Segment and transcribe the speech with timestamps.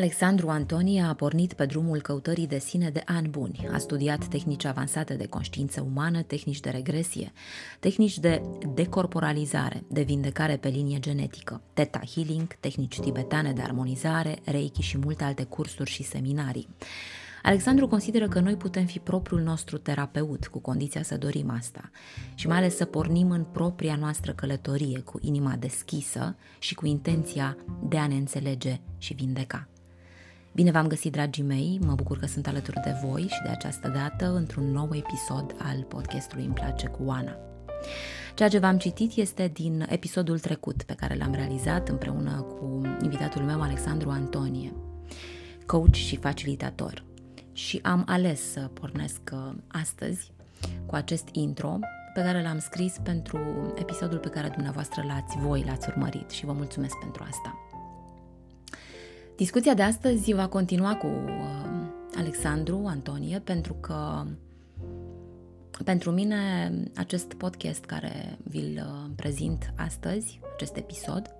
[0.00, 3.68] Alexandru Antonie a pornit pe drumul căutării de sine de ani buni.
[3.72, 7.32] A studiat tehnici avansate de conștiință umană, tehnici de regresie,
[7.80, 8.42] tehnici de
[8.74, 15.24] decorporalizare, de vindecare pe linie genetică, Theta Healing, tehnici tibetane de armonizare, Reiki și multe
[15.24, 16.68] alte cursuri și seminarii.
[17.42, 21.90] Alexandru consideră că noi putem fi propriul nostru terapeut, cu condiția să dorim asta,
[22.34, 27.56] și mai ales să pornim în propria noastră călătorie, cu inima deschisă și cu intenția
[27.82, 29.68] de a ne înțelege și vindeca.
[30.52, 33.88] Bine v-am găsit, dragii mei, mă bucur că sunt alături de voi și de această
[33.88, 37.36] dată într-un nou episod al podcastului Îmi place cu Oana.
[38.34, 43.42] Ceea ce v-am citit este din episodul trecut pe care l-am realizat împreună cu invitatul
[43.42, 44.72] meu Alexandru Antonie,
[45.66, 47.04] coach și facilitator.
[47.52, 50.32] Și am ales să pornesc uh, astăzi
[50.86, 51.78] cu acest intro
[52.14, 53.40] pe care l-am scris pentru
[53.78, 57.69] episodul pe care dumneavoastră l-ați voi, l-ați urmărit și vă mulțumesc pentru asta.
[59.40, 61.32] Discuția de astăzi va continua cu uh,
[62.16, 64.24] Alexandru Antonie pentru că
[65.84, 71.34] pentru mine acest podcast care vi-l uh, prezint astăzi, acest episod,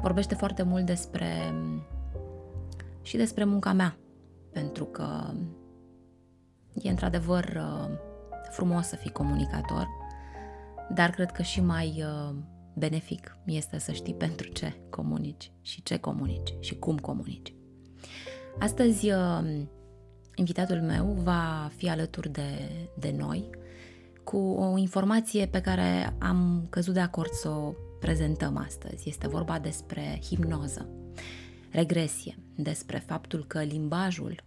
[0.00, 1.54] vorbește foarte mult despre
[3.02, 3.96] și despre munca mea,
[4.52, 5.32] pentru că
[6.74, 7.90] e într-adevăr uh,
[8.50, 9.86] frumos să fii comunicator,
[10.94, 12.04] dar cred că și mai
[12.78, 17.54] benefic este să știi pentru ce comunici și ce comunici și cum comunici.
[18.58, 19.62] Astăzi, uh,
[20.34, 23.50] invitatul meu va fi alături de, de noi
[24.24, 29.08] cu o informație pe care am căzut de acord să o prezentăm astăzi.
[29.08, 30.88] Este vorba despre hipnoză,
[31.70, 34.42] regresie, despre faptul că limbajul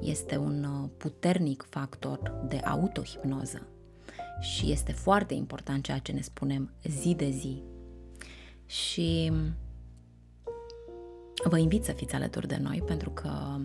[0.00, 3.68] este un uh, puternic factor de autohipnoză
[4.40, 7.62] și este foarte important ceea ce ne spunem zi de zi.
[8.66, 9.32] Și
[11.44, 13.60] vă invit să fiți alături de noi pentru că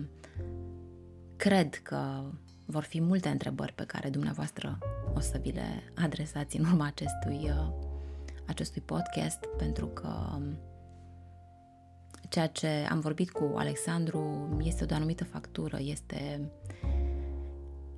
[1.36, 2.22] cred că
[2.64, 4.78] vor fi multe întrebări pe care dumneavoastră
[5.14, 7.50] o să vi le adresați în urma acestui,
[8.46, 10.38] acestui podcast pentru că
[12.28, 16.50] ceea ce am vorbit cu Alexandru este de o anumită factură, este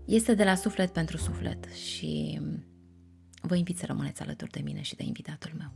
[0.04, 2.40] este de la suflet pentru suflet și
[3.42, 5.72] vă invit să rămâneți alături de mine și de invitatul meu.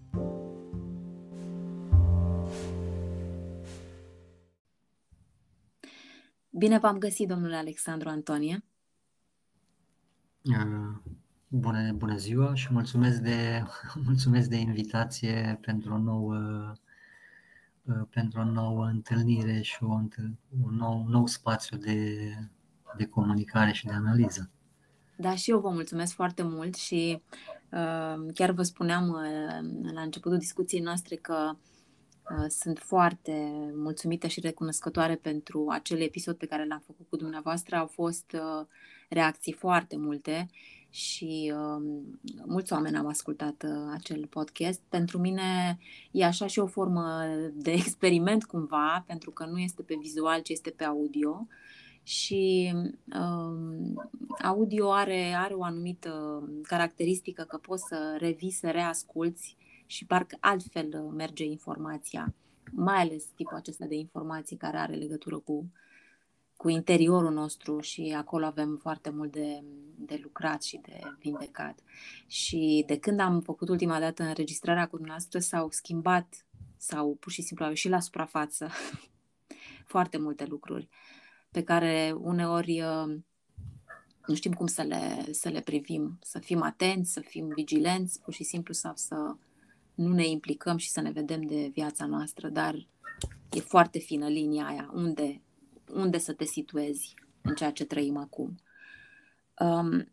[6.51, 8.65] Bine v-am găsit, domnule Alexandru Antonie.
[11.49, 13.63] Bună, bună ziua și mulțumesc de,
[14.07, 16.73] mulțumesc de invitație pentru o nouă,
[18.11, 19.93] pentru o nouă întâlnire și o,
[20.63, 22.19] un nou, un nou spațiu de,
[22.99, 24.51] de comunicare și de analiză.
[25.21, 27.23] Da, și eu vă mulțumesc foarte mult și
[27.71, 31.51] uh, chiar vă spuneam uh, la începutul discuției noastre că
[32.31, 37.77] uh, sunt foarte mulțumită și recunoscătoare pentru acel episod pe care l-am făcut cu dumneavoastră.
[37.77, 38.67] Au fost uh,
[39.09, 40.49] reacții foarte multe
[40.91, 41.83] și uh,
[42.47, 44.81] mulți oameni au ascultat uh, acel podcast.
[44.89, 45.79] Pentru mine
[46.11, 50.49] e așa și o formă de experiment cumva, pentru că nu este pe vizual, ci
[50.49, 51.47] este pe audio.
[51.49, 51.68] Uh,
[52.09, 52.73] și
[53.15, 54.11] um,
[54.43, 61.01] audio are, are o anumită caracteristică că poți să revii, să reasculți și parcă altfel
[61.17, 62.35] merge informația,
[62.73, 65.73] mai ales tipul acesta de informații care are legătură cu,
[66.57, 69.63] cu interiorul nostru și acolo avem foarte mult de,
[69.97, 71.79] de lucrat și de vindecat.
[72.27, 76.47] Și de când am făcut ultima dată înregistrarea cu dumneavoastră s-au schimbat
[76.77, 78.69] sau pur și simplu au ieșit la suprafață
[79.93, 80.89] foarte multe lucruri
[81.51, 83.17] pe care uneori uh,
[84.27, 88.33] nu știm cum să le, să le privim, să fim atenți, să fim vigilenți, pur
[88.33, 89.37] și simplu sau să
[89.95, 92.87] nu ne implicăm și să ne vedem de viața noastră, dar
[93.51, 95.43] e foarte fină linia aia, unde,
[95.93, 98.55] unde să te situezi în ceea ce trăim acum.
[99.59, 100.09] Um,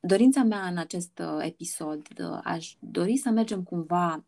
[0.00, 4.24] dorința mea în acest uh, episod, uh, aș dori să mergem cumva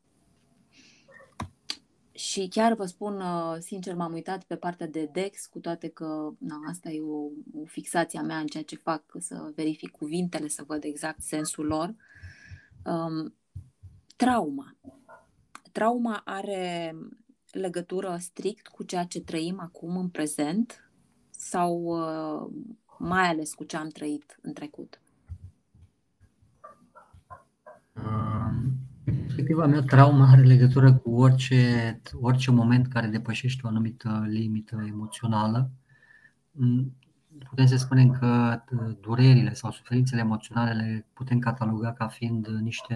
[2.13, 6.33] și chiar vă spun, uh, sincer, m-am uitat pe partea de DEX, cu toate că
[6.39, 7.23] na, asta e o,
[7.61, 11.67] o fixație a mea în ceea ce fac, să verific cuvintele, să văd exact sensul
[11.67, 11.95] lor.
[12.85, 13.35] Um,
[14.17, 14.77] trauma.
[15.73, 16.97] Trauma are
[17.51, 20.91] legătură strict cu ceea ce trăim acum în prezent
[21.31, 22.51] sau uh,
[22.99, 25.01] mai ales cu ce am trăit în trecut?
[29.35, 35.71] Perspectiva mea, trauma are legătură cu orice, orice moment care depășește o anumită limită emoțională.
[36.51, 36.97] Mm,
[37.49, 38.61] putem să spunem că
[39.01, 42.95] durerile sau suferințele emoționale le putem cataloga ca fiind niște,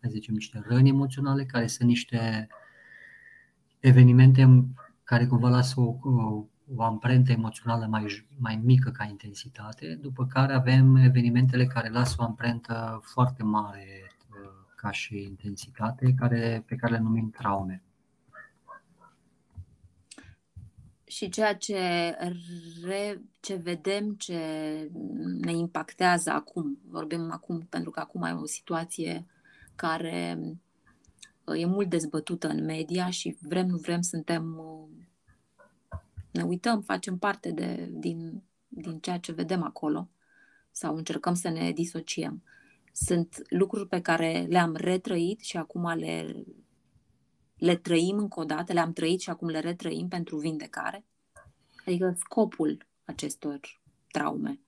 [0.00, 2.46] hai zicem, niște răni emoționale, care sunt niște
[3.80, 4.64] evenimente
[5.04, 6.44] care cumva lasă o, o,
[6.74, 12.22] o amprentă emoțională mai, mai mică ca intensitate, după care avem evenimentele care lasă o
[12.22, 14.03] amprentă foarte mare
[14.84, 17.82] ca și intensitate, care, pe care le numim traume.
[21.04, 21.78] Și ceea ce,
[22.82, 24.38] re, ce vedem, ce
[25.40, 29.26] ne impactează acum, vorbim acum pentru că acum ai o situație
[29.76, 30.38] care
[31.44, 35.98] uh, e mult dezbătută în media și vrem, nu vrem, suntem, uh,
[36.30, 40.08] ne uităm, facem parte de, din, din ceea ce vedem acolo
[40.70, 42.42] sau încercăm să ne disociem.
[42.96, 46.44] Sunt lucruri pe care le-am retrăit și acum le,
[47.56, 51.04] le trăim încă o dată, le-am trăit și acum le retrăim pentru vindecare.
[51.86, 53.60] Adică scopul acestor
[54.10, 54.60] traume.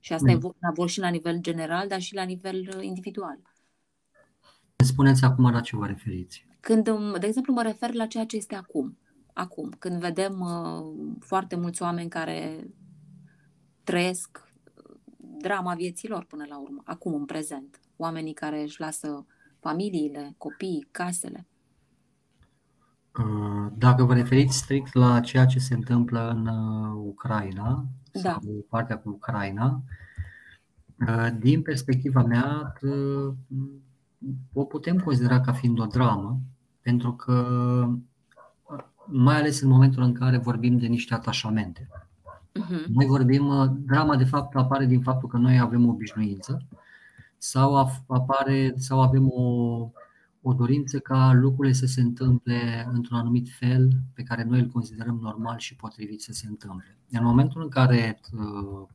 [0.00, 0.40] Și asta mm.
[0.76, 3.38] e și la nivel general, dar și la nivel uh, individual.
[4.76, 6.46] Spuneți acum la ce vă referiți?
[6.60, 6.84] Când,
[7.18, 8.98] de exemplu, mă refer la ceea ce este acum.
[9.32, 12.70] Acum, când vedem uh, foarte mulți oameni care
[13.84, 14.51] trăiesc
[15.42, 17.80] drama vieților până la urmă, acum, în prezent.
[17.96, 19.26] Oamenii care își lasă
[19.60, 21.46] familiile, copiii, casele.
[23.18, 28.20] Uh, dacă vă referiți strict la ceea ce se întâmplă în uh, Ucraina, da.
[28.20, 29.82] sau partea cu Ucraina,
[31.08, 32.72] uh, din perspectiva mea,
[34.52, 36.40] o putem considera ca fiind o dramă,
[36.80, 37.88] pentru că,
[39.06, 41.88] mai ales în momentul în care vorbim de niște atașamente.
[42.60, 42.84] Uh-huh.
[42.86, 46.66] Noi vorbim, uh, drama de fapt apare din faptul că noi avem o obișnuință
[47.38, 47.76] sau
[48.06, 49.42] apare sau avem o,
[50.42, 55.18] o dorință ca lucrurile să se întâmple într-un anumit fel pe care noi îl considerăm
[55.22, 56.98] normal și potrivit să se întâmple.
[57.10, 58.88] În momentul în care uh,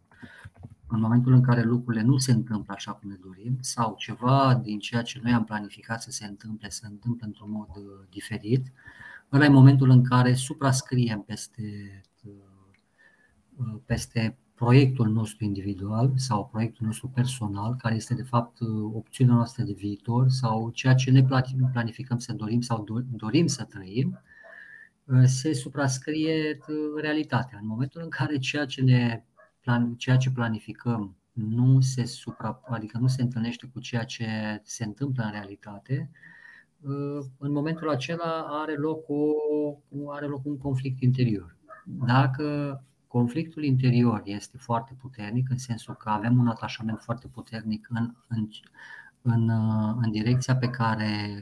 [0.89, 4.79] în momentul în care lucrurile nu se întâmplă așa cum ne dorim sau ceva din
[4.79, 8.71] ceea ce noi am planificat să se întâmple se întâmplă într-un mod uh, diferit,
[9.31, 11.61] ăla e momentul în care suprascriem peste
[13.85, 18.57] peste proiectul nostru individual sau proiectul nostru personal, care este de fapt
[18.93, 21.25] opțiunea noastră de viitor sau ceea ce ne
[21.71, 24.21] planificăm să dorim sau dorim să trăim,
[25.23, 26.57] se suprascrie
[27.01, 27.57] realitatea.
[27.61, 29.23] În momentul în care ceea ce, ne,
[29.97, 34.27] ceea ce planificăm nu se supra, adică nu se întâlnește cu ceea ce
[34.63, 36.09] se întâmplă în realitate,
[37.37, 39.31] în momentul acela are loc, o,
[40.11, 41.55] are loc un conflict interior.
[41.85, 42.83] Dacă
[43.17, 48.47] conflictul interior este foarte puternic, în sensul că avem un atașament foarte puternic în, în,
[49.21, 49.49] în,
[50.01, 51.41] în direcția pe care,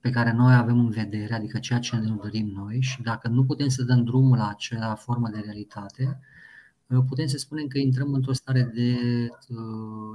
[0.00, 2.80] pe care noi avem în vedere, adică ceea ce ne dorim noi.
[2.80, 6.20] Și dacă nu putem să dăm drumul la acea formă de realitate,
[7.08, 8.98] putem să spunem că intrăm într-o stare de,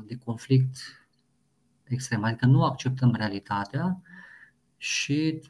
[0.07, 0.77] de conflict
[1.83, 4.01] extrem, adică nu acceptăm realitatea,
[4.83, 5.41] și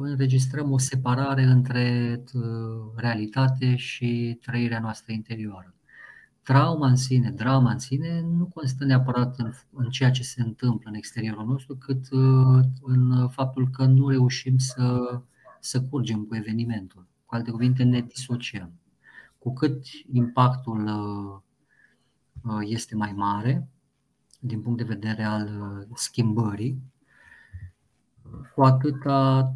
[0.00, 2.22] înregistrăm o separare între
[2.94, 5.74] realitate și trăirea noastră interioară.
[6.42, 10.88] Trauma în sine, drama în sine, nu constă neapărat în, în ceea ce se întâmplă
[10.88, 12.06] în exteriorul nostru, cât
[12.82, 15.20] în faptul că nu reușim să,
[15.60, 17.06] să curgem cu evenimentul.
[17.26, 18.72] Cu alte cuvinte, ne disociem.
[19.38, 20.90] Cu cât impactul
[22.60, 23.68] este mai mare,
[24.40, 25.48] din punct de vedere al
[25.94, 26.82] schimbării,
[28.54, 29.52] cu atâta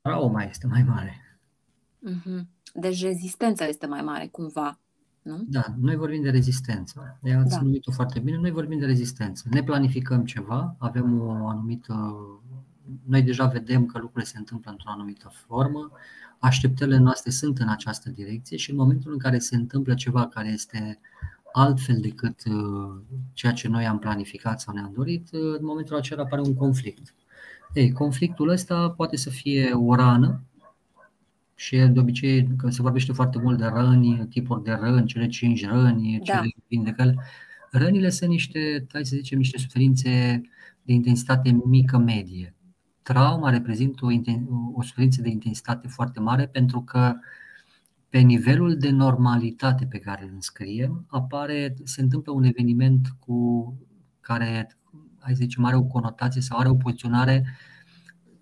[0.00, 1.38] trauma este mai mare.
[2.08, 2.46] Mm-hmm.
[2.74, 4.78] Deci rezistența este mai mare, cumva,
[5.26, 5.44] nu?
[5.48, 7.18] Da, noi vorbim de rezistență.
[7.38, 7.60] Ați da.
[7.60, 8.36] numit-o foarte bine.
[8.36, 9.44] Noi vorbim de rezistență.
[9.50, 12.16] Ne planificăm ceva, avem o anumită.
[13.04, 15.90] Noi deja vedem că lucrurile se întâmplă într-o anumită formă,
[16.38, 20.48] așteptările noastre sunt în această direcție și în momentul în care se întâmplă ceva care
[20.48, 20.98] este
[21.58, 26.22] altfel decât uh, ceea ce noi am planificat sau ne-am dorit, uh, în momentul acela
[26.22, 27.14] apare un conflict.
[27.72, 30.42] Ei, conflictul ăsta poate să fie o rană
[31.54, 35.66] și de obicei că se vorbește foarte mult de răni, tipuri de răni, cele cinci
[35.66, 36.34] răni, da.
[36.34, 37.14] cele vindecări.
[37.70, 40.40] Rănile sunt niște, hai să zicem, niște suferințe
[40.82, 42.54] de intensitate mică medie.
[43.02, 44.08] Trauma reprezintă o,
[44.74, 47.20] o suferință de intensitate foarte mare pentru că uh,
[48.16, 53.74] pe nivelul de normalitate pe care îl înscriem, apare, se întâmplă un eveniment cu
[54.20, 54.76] care
[55.18, 57.44] hai să zicem, are o conotație sau are o poziționare,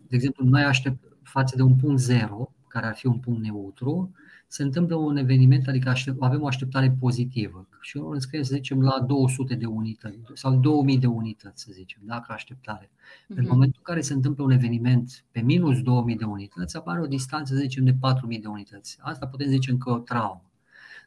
[0.08, 4.12] de exemplu, noi aștept față de un punct zero, care ar fi un punct neutru,
[4.46, 8.82] se întâmplă un eveniment, adică aștept, avem o așteptare pozitivă și îl înscrie, să zicem,
[8.82, 12.86] la 200 de unități sau 2000 de unități, să zicem, dacă așteptare.
[12.86, 13.28] Uh-huh.
[13.28, 13.52] În mhm.
[13.52, 17.54] momentul în care se întâmplă un eveniment pe minus 2000 de unități, apare o distanță,
[17.54, 18.98] să zicem, de 4000 de unități.
[19.00, 20.42] Asta putem zice încă o traumă.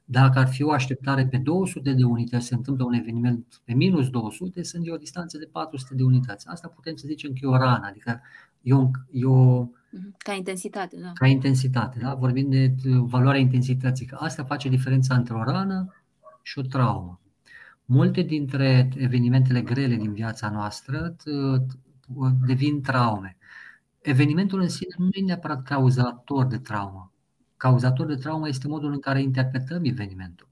[0.10, 4.10] Dacă ar fi o așteptare pe 200 de unități, se întâmplă un eveniment pe minus
[4.10, 6.48] 200, sunt de o distanță de 400 de unități.
[6.48, 8.22] Asta putem să zicem că e o rană, adică
[8.62, 9.77] e o, e o mhm.
[10.18, 11.12] Ca intensitate, da.
[11.14, 12.14] Ca intensitate, da?
[12.14, 14.06] Vorbim de valoarea intensității.
[14.06, 15.94] Că asta face diferența între o rană
[16.42, 17.20] și o traumă.
[17.86, 21.16] Multe dintre evenimentele grele din viața noastră
[22.46, 23.38] devin traume.
[24.02, 27.12] Evenimentul în sine nu e neapărat cauzator de traumă
[27.58, 30.48] cauzator de traumă este modul în care interpretăm evenimentul.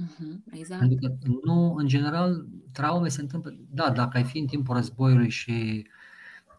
[0.00, 0.80] Uh-huh, exact.
[0.80, 1.14] Pentru că
[1.44, 5.86] nu, în general, traume se întâmplă, da, dacă ai fi în timpul războiului și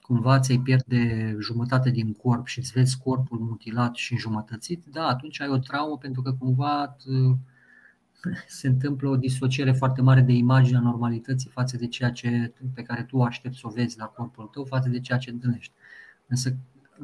[0.10, 5.42] cumva ți-ai pierde jumătate din corp și îți vezi corpul mutilat și înjumătățit, da, atunci
[5.42, 6.96] ai o traumă pentru că cumva
[8.48, 13.04] se întâmplă o disociere foarte mare de imaginea normalității față de ceea ce, pe care
[13.04, 15.74] tu aștepți să o vezi la corpul tău, față de ceea ce întâlnești.
[16.28, 16.56] Însă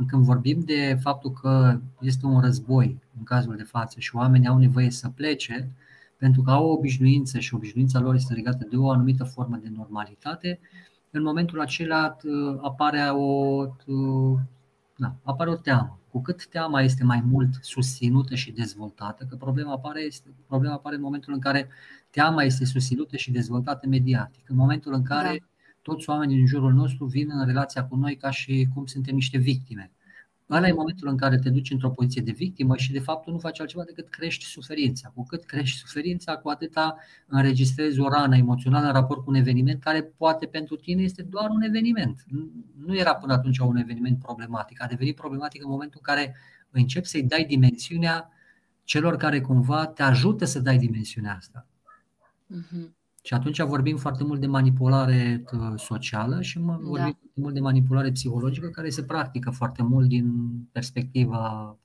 [0.08, 4.58] când vorbim de faptul că este un război în cazul de față și oamenii au
[4.58, 5.70] nevoie să plece,
[6.18, 9.72] pentru că au o obișnuință și obișnuința lor este legată de o anumită formă de
[9.76, 10.60] normalitate,
[11.16, 14.40] în momentul acela uh, apare o, uh,
[14.96, 16.00] da, apare o teamă.
[16.12, 20.96] Cu cât teama este mai mult susținută și dezvoltată, că problema apare, este, problema apare
[20.96, 21.70] în momentul în care
[22.10, 25.46] teama este susținută și dezvoltată mediatic, în momentul în care da
[25.86, 29.38] toți oamenii din jurul nostru vin în relația cu noi ca și cum suntem niște
[29.38, 29.92] victime.
[30.50, 33.38] Ăla e momentul în care te duci într-o poziție de victimă și de fapt nu
[33.38, 35.12] faci altceva decât crești suferința.
[35.16, 36.98] Cu cât crești suferința, cu atâta
[37.28, 41.50] înregistrezi o rană emoțională în raport cu un eveniment care poate pentru tine este doar
[41.50, 42.24] un eveniment.
[42.86, 44.84] Nu era până atunci un eveniment problematic.
[44.84, 46.36] A devenit problematic în momentul în care
[46.72, 48.30] începi să-i dai dimensiunea
[48.84, 51.68] celor care cumva te ajută să dai dimensiunea asta.
[52.56, 53.05] Uh-huh.
[53.26, 56.66] Și atunci vorbim foarte mult de manipulare uh, socială și da.
[56.66, 57.18] vorbim da.
[57.20, 61.76] foarte mult de manipulare psihologică, care se practică foarte mult din perspectiva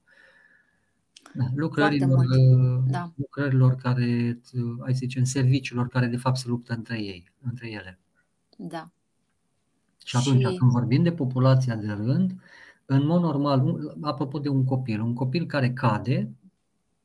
[1.35, 3.13] da, lucrărilor, uh, da.
[3.17, 7.71] lucrărilor care, uh, hai să zicem, serviciilor care de fapt se luptă între ei, între
[7.71, 7.99] ele.
[8.57, 8.91] Da.
[10.05, 10.57] Și atunci, și...
[10.57, 12.35] când vorbim de populația de rând,
[12.87, 16.31] în mod normal, apropo de un copil, un copil care cade,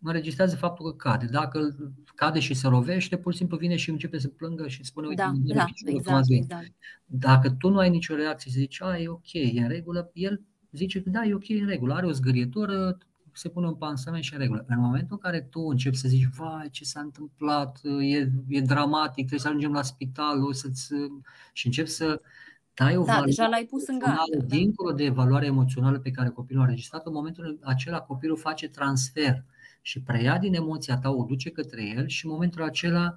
[0.09, 1.25] înregistrează faptul că cade.
[1.25, 1.75] Dacă
[2.15, 5.21] cade și se lovește, pur și simplu vine și începe să plângă și spune, uite,
[5.21, 6.71] da, da, exact, exact.
[7.05, 10.41] Dacă tu nu ai nicio reacție și zici, a, e ok, e în regulă, el
[10.71, 12.97] zice că da, e ok, e în regulă, are o zgârietură,
[13.31, 14.65] se pune un pansament și în regulă.
[14.67, 19.15] În momentul în care tu începi să zici, vai, ce s-a întâmplat, e, e dramatic,
[19.15, 20.93] trebuie să ajungem la spital, o să-ți...
[21.53, 22.21] și începi să
[22.73, 24.45] dai o da, valoare deja l-ai pus în gardă, da.
[24.45, 29.43] dincolo de valoarea emoțională pe care copilul a registrat, în momentul acela copilul face transfer
[29.87, 33.15] și preia din emoția ta, o duce către el și în momentul acela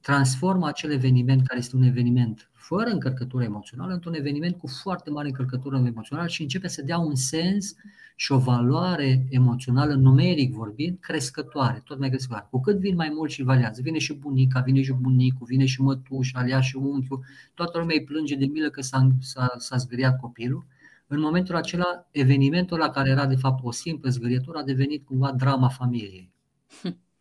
[0.00, 5.28] transformă acel eveniment care este un eveniment fără încărcătură emoțională într-un eveniment cu foarte mare
[5.28, 7.74] încărcătură emoțională și începe să dea un sens
[8.16, 12.46] și o valoare emoțională, numeric vorbind, crescătoare, tot mai crescătoare.
[12.50, 15.80] Cu cât vin mai mult și valează, vine și bunica, vine și bunicul, vine și
[15.80, 20.20] mătușa, alea și unchiul, toată lumea îi plânge de milă că s-a, s-a, s-a zgâriat
[20.20, 20.66] copilul
[21.12, 25.32] în momentul acela, evenimentul la care era de fapt o simplă zgârietură a devenit cumva
[25.32, 26.30] drama familiei.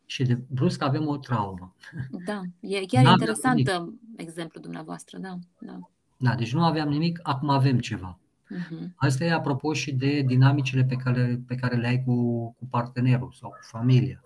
[0.06, 1.76] Și de brusc avem o traumă.
[2.26, 3.94] Da, e chiar N-aveam interesant nimic.
[4.16, 5.80] exemplu dumneavoastră, da, da.
[6.18, 8.20] Da, deci nu aveam nimic, acum avem ceva.
[8.56, 8.88] Uh-huh.
[8.96, 13.32] Asta e apropo și de dinamicile pe care, pe care le ai cu, cu partenerul
[13.40, 14.22] sau cu familia.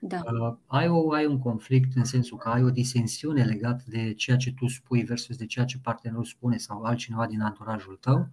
[0.00, 0.20] Da.
[0.32, 4.36] Uh, ai, o, ai un conflict în sensul că ai o disensiune legată de ceea
[4.36, 8.28] ce tu spui versus de ceea ce partenerul spune sau altcineva din anturajul tău.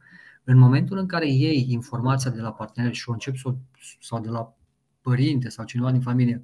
[0.48, 3.54] În momentul în care iei informația de la partener și o începi să o,
[4.00, 4.54] sau de la
[5.02, 6.44] părinte sau cineva din familie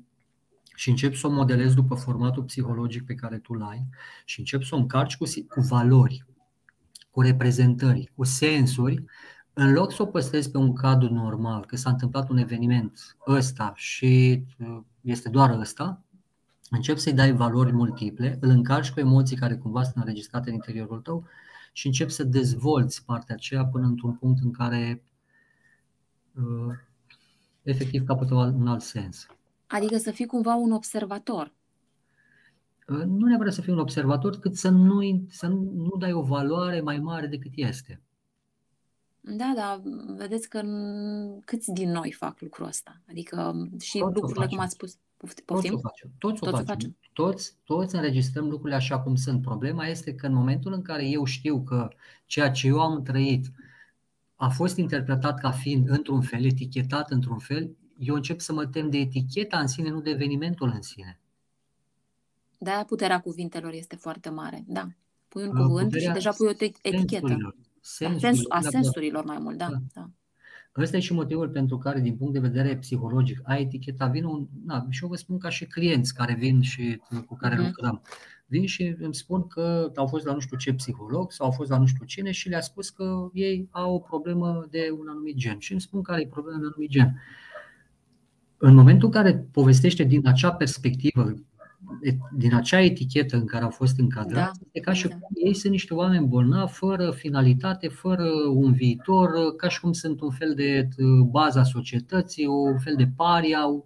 [0.76, 3.86] și începi să o modelezi după formatul psihologic pe care tu l-ai
[4.26, 6.26] și începi să o încarci cu, cu valori,
[7.12, 9.04] cu reprezentări, cu sensuri,
[9.54, 13.74] în loc să o păstrezi pe un cadru normal, că s-a întâmplat un eveniment ăsta
[13.76, 16.02] și uh, este doar ăsta,
[16.70, 21.00] începi să-i dai valori multiple, îl încarci cu emoții care cumva sunt înregistrate în interiorul
[21.00, 21.28] tău
[21.72, 25.04] și începi să dezvolți partea aceea până într-un punct în care
[26.36, 26.76] uh,
[27.62, 29.28] efectiv capătă un alt sens.
[29.68, 31.54] Adică să fii cumva un observator.
[32.88, 36.82] Uh, nu neapărat să fii un observator, cât să nu, să nu dai o valoare
[36.82, 38.02] mai mare decât este.
[39.20, 39.82] Da, da,
[40.18, 40.62] vedeți că
[41.46, 43.02] câți din noi fac lucrul ăsta?
[43.10, 44.98] Adică și Toți lucrurile, cum ați spus,
[45.46, 45.46] Poftim?
[45.46, 46.10] Toți o facem.
[46.18, 46.66] Toți o Toți o facem.
[46.66, 46.96] facem.
[47.14, 49.42] Toți, toți înregistrăm lucrurile așa cum sunt.
[49.42, 51.88] Problema este că în momentul în care eu știu că
[52.26, 53.52] ceea ce eu am trăit
[54.36, 58.90] a fost interpretat ca fiind într-un fel, etichetat într-un fel, eu încep să mă tem
[58.90, 61.20] de eticheta în sine, nu de evenimentul în sine.
[62.58, 64.64] De-aia puterea cuvintelor este foarte mare.
[64.68, 64.88] Da.
[65.28, 67.28] Pui un Uh, cuvânt puterea și deja pui o te- etichetă.
[67.28, 67.56] Sensurilor.
[67.56, 68.34] Da, Sensurilor.
[68.34, 68.70] sens, a Da, da.
[68.70, 69.68] sensurilor mai mult, da.
[69.70, 69.78] Da.
[69.94, 70.10] da.
[70.78, 74.48] Ăsta e și motivul pentru care, din punct de vedere psihologic, a eticheta vin un,
[74.66, 77.66] na, și eu vă spun ca și clienți care vin și cu care Mhm.
[77.66, 78.02] lucrăm.
[78.46, 81.70] Vin și îmi spun că au fost la nu știu ce psiholog sau au fost
[81.70, 85.36] la nu știu cine și le-a spus că ei au o problemă de un anumit
[85.36, 85.60] gen.
[85.60, 87.22] Și îmi spun care e problema de un anumit gen.
[88.58, 91.44] În momentul în care povestește din acea perspectivă, e-
[92.38, 95.16] din acea etichetă în care au fost încadrați, Da, e ca și da.
[95.16, 100.22] cum ei sunt niște oameni bolnavi, fără finalitate, fără un viitor, ca și cum sunt
[100.22, 103.84] un fel de uh, baza societății, un fel de paria o-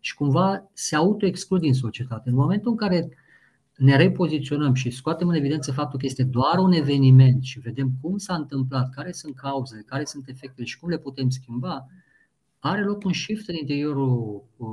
[0.00, 2.28] și cumva se autoexclud din societate.
[2.28, 3.08] În momentul în care
[3.76, 8.16] ne repoziționăm și scoatem în evidență faptul că este doar un eveniment și vedem cum
[8.16, 11.86] s-a întâmplat, care sunt cauzele, care sunt efectele și cum le putem schimba,
[12.58, 14.66] are loc un shift în interiorul uh,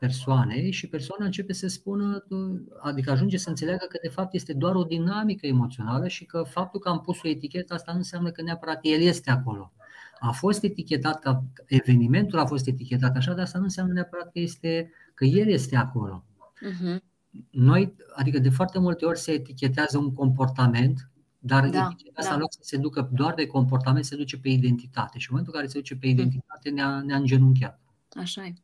[0.00, 4.52] persoanei și persoana începe să spună, uh, adică ajunge să înțeleagă că de fapt este
[4.52, 8.30] doar o dinamică emoțională și că faptul că am pus o etichetă, asta nu înseamnă
[8.30, 9.72] că neapărat el este acolo.
[10.20, 14.38] A fost etichetat ca evenimentul a fost etichetat așa, dar asta nu înseamnă neapărat că,
[14.38, 16.24] este, că el este acolo.
[16.60, 17.02] Mhm.
[17.50, 22.34] Noi, adică de foarte multe ori se etichetează un comportament, dar Da, eticheta asta da.
[22.34, 25.18] în loc să se ducă doar de comportament, se duce pe identitate.
[25.18, 27.80] Și în momentul în care se duce pe identitate, ne-a, ne-a îngenunchiat.
[28.16, 28.54] Așa e.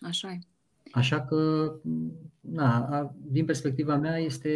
[0.00, 0.38] Așa e.
[0.94, 1.72] Așa că,
[2.40, 4.50] na, a- din perspectiva mea, este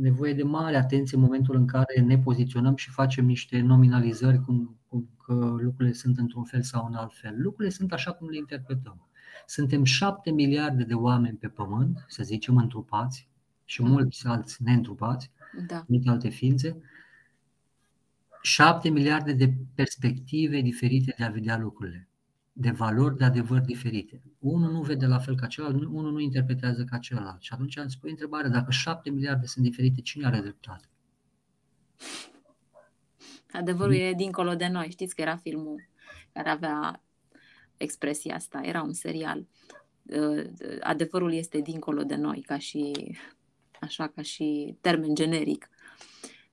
[0.00, 4.76] nevoie de mare atenție în momentul în care ne poziționăm și facem niște nominalizări cum,
[4.88, 7.34] cum că lucrurile sunt într-un fel sau în alt fel.
[7.36, 9.08] Lucrurile sunt așa cum le interpretăm.
[9.46, 13.28] Suntem șapte miliarde de oameni pe pământ, să zicem, întrupați
[13.64, 13.88] și Mm.
[13.90, 15.30] mulți alți neîntrupați,
[15.66, 15.84] Da.
[15.88, 16.80] multe alte ființe.
[18.42, 22.08] Șapte miliarde de perspective diferite de a vedea lucrurile,
[22.52, 24.22] de valori de adevăr diferite.
[24.38, 27.42] Unul nu vede la fel ca celălalt, unul nu interpretează ca celălalt.
[27.42, 30.86] Și atunci îmi spui întrebarea, dacă șapte miliarde sunt diferite, cine are dreptate?
[33.52, 34.90] Adevărul e dincolo de noi.
[34.90, 35.88] Știți că era filmul
[36.32, 37.02] care avea
[37.76, 38.60] expresia asta.
[38.62, 39.46] Era un serial.
[40.02, 40.44] Uh,
[40.80, 42.92] Adevărul este dincolo de noi, ca și
[43.80, 45.68] așa ca și termen generic.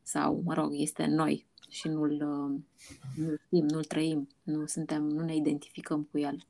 [0.01, 2.59] Sau, mă rog, este în noi și nu-l, uh,
[3.15, 6.45] nu-l știm, nu-l trăim, nu suntem, nu ne identificăm cu el.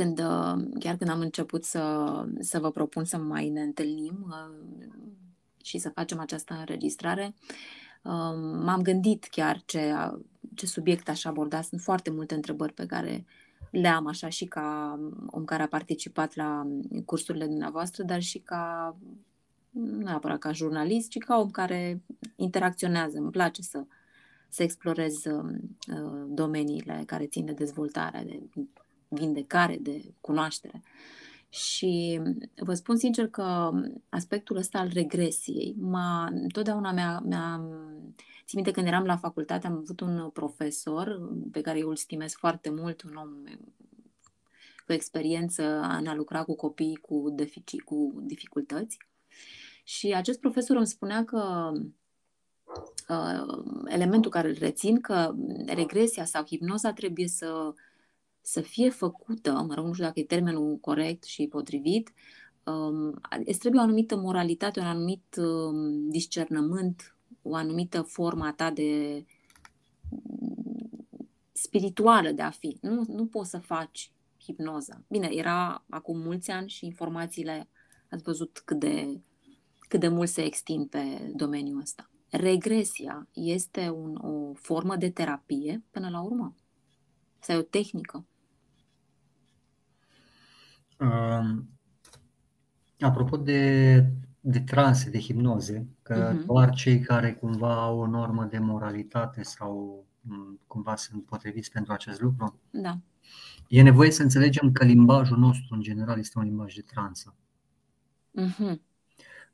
[0.00, 2.04] când, uh, chiar când am început să,
[2.38, 4.78] să vă propun să mai ne întâlnim uh,
[5.62, 7.34] și să facem această înregistrare,
[8.02, 8.12] uh,
[8.64, 9.94] m-am gândit chiar ce,
[10.54, 11.62] ce subiect aș aborda.
[11.62, 13.24] Sunt foarte multe întrebări pe care
[13.70, 16.66] le am așa și ca om care a participat la
[17.04, 18.96] cursurile dumneavoastră, dar și ca,
[19.70, 22.02] nu neapărat ca jurnalist, ci ca om care
[22.36, 23.18] interacționează.
[23.18, 23.84] Îmi place să,
[24.48, 25.54] să explorez uh,
[26.28, 28.64] domeniile care țin de dezvoltare, de
[29.08, 30.82] vindecare, de cunoaștere.
[31.48, 32.20] Și
[32.56, 33.70] vă spun sincer că
[34.08, 37.64] aspectul ăsta al regresiei m-a, întotdeauna mi-a, mi-a
[38.50, 41.20] țin minte când eram la facultate am avut un profesor
[41.52, 43.28] pe care eu îl stimez foarte mult, un om
[44.86, 45.62] cu experiență
[45.98, 48.98] în a lucra cu copii cu, defici, cu dificultăți.
[49.84, 51.72] Și acest profesor îmi spunea că
[53.08, 55.34] uh, elementul care îl rețin că
[55.66, 57.74] regresia sau hipnoza trebuie să
[58.40, 62.12] să fie făcută, mă rog, nu știu dacă e termenul corect și potrivit,
[62.64, 68.70] um, îți trebuie o anumită moralitate, un anumit um, discernământ, o anumită formă a ta
[68.70, 69.24] de
[71.52, 72.78] spirituală de a fi.
[72.80, 75.04] Nu, nu poți să faci hipnoză.
[75.08, 77.68] Bine, era acum mulți ani și informațiile,
[78.10, 79.20] ați văzut cât de,
[79.88, 82.10] cât de mult se extind pe domeniul ăsta.
[82.30, 86.54] Regresia este un, o formă de terapie până la urmă.
[87.40, 88.26] Sau e o tehnică.
[90.98, 91.68] Um,
[92.98, 94.04] apropo de,
[94.40, 96.44] de transe, de hipnoze, că uh-huh.
[96.46, 100.04] doar cei care cumva au o normă de moralitate sau
[100.66, 102.98] cumva sunt potriviți pentru acest lucru, da.
[103.68, 107.34] e nevoie să înțelegem că limbajul nostru în general este un limbaj de transă.
[108.40, 108.74] Uh-huh.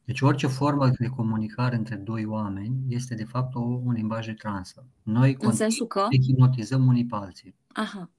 [0.04, 4.32] Deci orice formă de comunicare între doi oameni este de fapt o, un limbaj de
[4.32, 4.86] transă.
[5.02, 7.54] Noi în sensul că ne hipnotizăm unii pe alții.
[7.72, 8.10] Aha.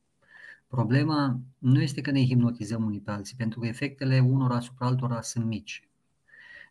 [0.67, 5.21] Problema nu este că ne hipnotizăm unii pe alții, pentru că efectele unor asupra altora
[5.21, 5.87] sunt mici.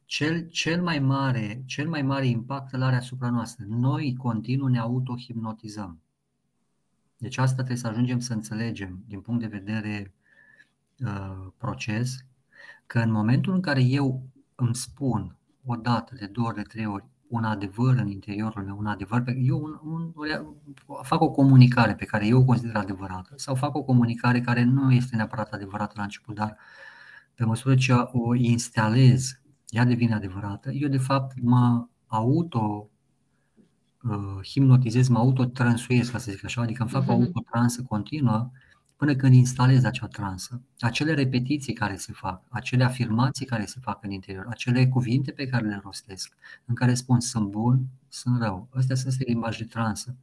[0.06, 3.64] Cel, cel, mai mare, cel mai mare impact îl are asupra noastră.
[3.68, 6.00] Noi continuu ne autohipnotizăm.
[7.18, 10.14] Deci asta trebuie să ajungem să înțelegem din punct de vedere
[10.98, 12.24] uh, proces,
[12.86, 14.22] că în momentul în care eu
[14.54, 18.78] îmi spun o dată, de două ori, de trei ori, un adevăr în interiorul meu,
[18.78, 20.12] un adevăr pe eu un, un,
[21.02, 24.92] fac o comunicare pe care eu o consider adevărată sau fac o comunicare care nu
[24.92, 26.56] este neapărat adevărată la început, dar
[27.34, 32.88] pe măsură ce o instalez, ea devine adevărată, eu de fapt mă auto
[34.02, 37.08] uh, hipnotizez, mă autotransuiesc, ca să zic așa, adică îmi fac uh-huh.
[37.08, 37.22] o mhm.
[37.22, 38.50] autotransă continuă
[38.96, 40.62] până când instalez acea transă.
[40.78, 45.46] Acele repetiții care se fac, acele afirmații care se fac în interior, acele cuvinte pe
[45.46, 48.68] care le rostesc, în care spun sunt bun, sunt rău.
[48.74, 50.16] Astea sunt limbaj de transă.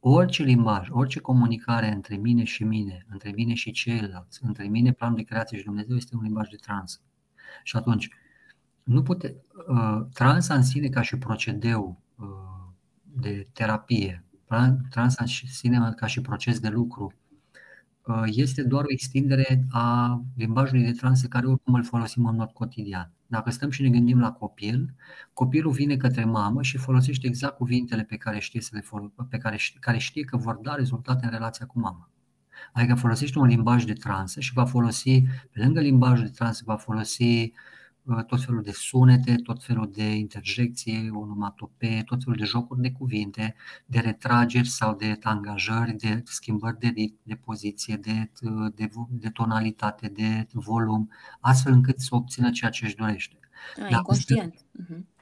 [0.00, 5.16] Orice limbaj, orice comunicare între mine și mine, între mine și ceilalți, între mine, planul
[5.16, 7.00] de creație și Dumnezeu este un limbaj de transă.
[7.62, 8.10] Și atunci,
[8.92, 9.36] nu pute,
[9.68, 12.72] uh, transa în sine ca și procedeu uh,
[13.02, 14.24] de terapie,
[14.90, 17.14] transa în sine ca și proces de lucru,
[18.10, 22.50] Uh, este doar o extindere a limbajului de transă care oricum îl folosim în mod
[22.50, 23.12] cotidian.
[23.26, 24.94] Dacă stăm și ne gândim la copil,
[25.32, 29.38] copilul vine către mamă și folosește exact cuvintele pe care știe, să le fol- pe
[29.38, 32.10] care, care știe că vor da rezultate în relația cu mama.
[32.72, 36.76] Adică folosește un limbaj de transă și va folosi, pe lângă limbajul de transă, va
[36.76, 37.52] folosi Uh,
[38.26, 43.54] tot felul de sunete, tot felul de interjecție, onomatopee, tot felul de jocuri de cuvinte,
[43.86, 48.30] de retrageri sau de angajări, de schimbări de ritm, de poziție, de,
[48.74, 51.10] de, de tonalitate, de volum,
[51.40, 53.38] astfel încât să obțină ceea ce își dorește.
[53.78, 54.54] A, ah, inconștient.
[54.54, 55.18] Uh-huh.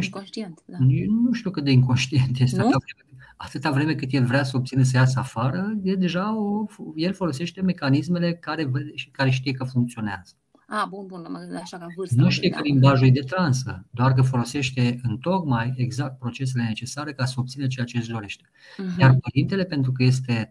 [0.00, 0.76] Inconștient, da.
[1.08, 4.82] Nu știu cât de inconștient este atâta vreme, atâta vreme cât el vrea să obțină
[4.82, 8.70] să iasă afară, e deja o, el folosește mecanismele care,
[9.10, 10.34] care știe că funcționează.
[10.82, 12.22] A, bun, bun, mă așa ca vârstă.
[12.22, 17.12] Nu știe că limbajul e de transă, doar că folosește în tocmai exact procesele necesare
[17.12, 18.44] ca să obțină ceea ce își dorește.
[18.44, 18.98] Uh-huh.
[18.98, 20.50] Iar părintele, pentru că este,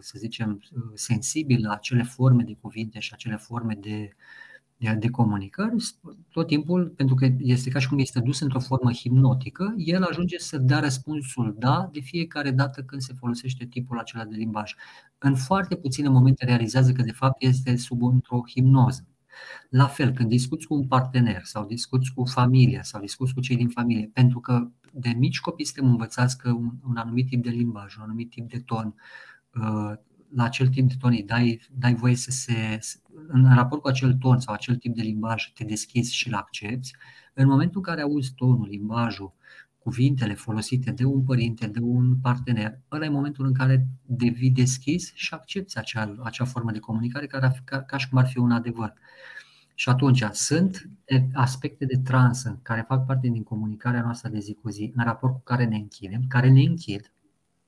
[0.00, 0.60] să zicem,
[0.94, 4.14] sensibil la acele forme de cuvinte și acele forme de, de,
[4.92, 5.74] de comunicări,
[6.30, 10.38] tot timpul, pentru că este ca și cum este dus într-o formă hipnotică, el ajunge
[10.38, 14.74] să dea răspunsul da de fiecare dată când se folosește tipul acela de limbaj.
[15.18, 19.06] În foarte puține momente realizează că de fapt este sub într-o hipnoză.
[19.68, 23.56] La fel, când discuți cu un partener sau discuți cu familia sau discuți cu cei
[23.56, 27.50] din familie, pentru că de mici copii suntem învățați că un, un anumit tip de
[27.50, 28.94] limbaj, un anumit tip de ton,
[29.54, 29.92] uh,
[30.34, 32.78] la acel tip de ton îi dai, dai voie să se,
[33.28, 36.90] în raport cu acel ton sau acel tip de limbaj, te deschizi și îl accepti.
[37.34, 39.32] În momentul în care auzi tonul, limbajul,
[39.78, 45.12] cuvintele folosite de un părinte, de un partener, ăla e momentul în care devii deschis
[45.14, 48.50] și accepti acea, acea formă de comunicare care, ca, ca și cum ar fi un
[48.50, 48.92] adevăr.
[49.74, 50.88] Și atunci sunt
[51.32, 55.32] aspecte de transă care fac parte din comunicarea noastră de zi cu zi, în raport
[55.32, 57.13] cu care ne închidem, care ne închid.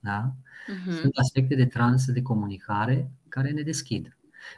[0.06, 0.32] Da?
[0.32, 1.00] Uh-huh.
[1.00, 4.16] Sunt aspecte de transă de comunicare care ne deschid.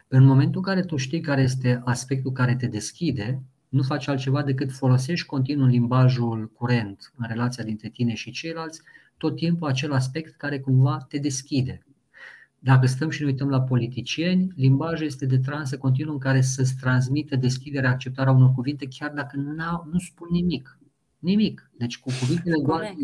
[0.08, 4.42] În momentul în care tu știi care este aspectul care te deschide, nu faci altceva
[4.42, 8.80] decât folosești continuu limbajul curent în relația dintre tine și ceilalți,
[9.16, 11.82] tot timpul acel aspect care cumva te deschide.
[12.58, 16.76] Dacă stăm și ne uităm la politicieni, limbajul este de transă continuu în care să-ți
[16.80, 19.36] transmită deschiderea, acceptarea unor cuvinte, chiar dacă
[19.90, 20.78] nu spun nimic.
[21.18, 21.70] Nimic.
[21.78, 22.54] Deci cu cuvintele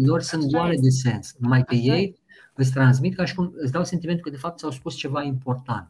[0.04, 1.34] lor sunt goale de sens.
[1.38, 2.22] Numai că ei
[2.54, 5.88] îți transmit ca și cum îți dau sentimentul că de fapt ți-au spus ceva important.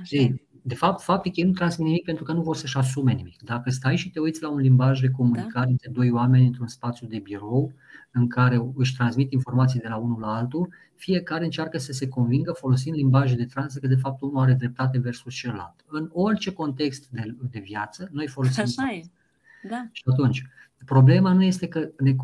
[0.00, 0.16] Așa.
[0.16, 3.12] Ei, de fapt, faptul că ei nu transmit nimic pentru că nu vor să-și asume
[3.12, 3.42] nimic.
[3.42, 5.70] Dacă stai și te uiți la un limbaj de comunicare da?
[5.70, 7.72] între doi oameni într-un spațiu de birou
[8.10, 12.52] în care își transmit informații de la unul la altul, fiecare încearcă să se convingă
[12.52, 15.84] folosind limbaje de transă că de fapt unul are dreptate versus celălalt.
[15.86, 18.62] În orice context de, de viață, noi folosim.
[18.62, 19.02] Așa e.
[19.68, 19.88] Da.
[19.92, 20.46] Și atunci,
[20.84, 22.16] problema nu este că, ne,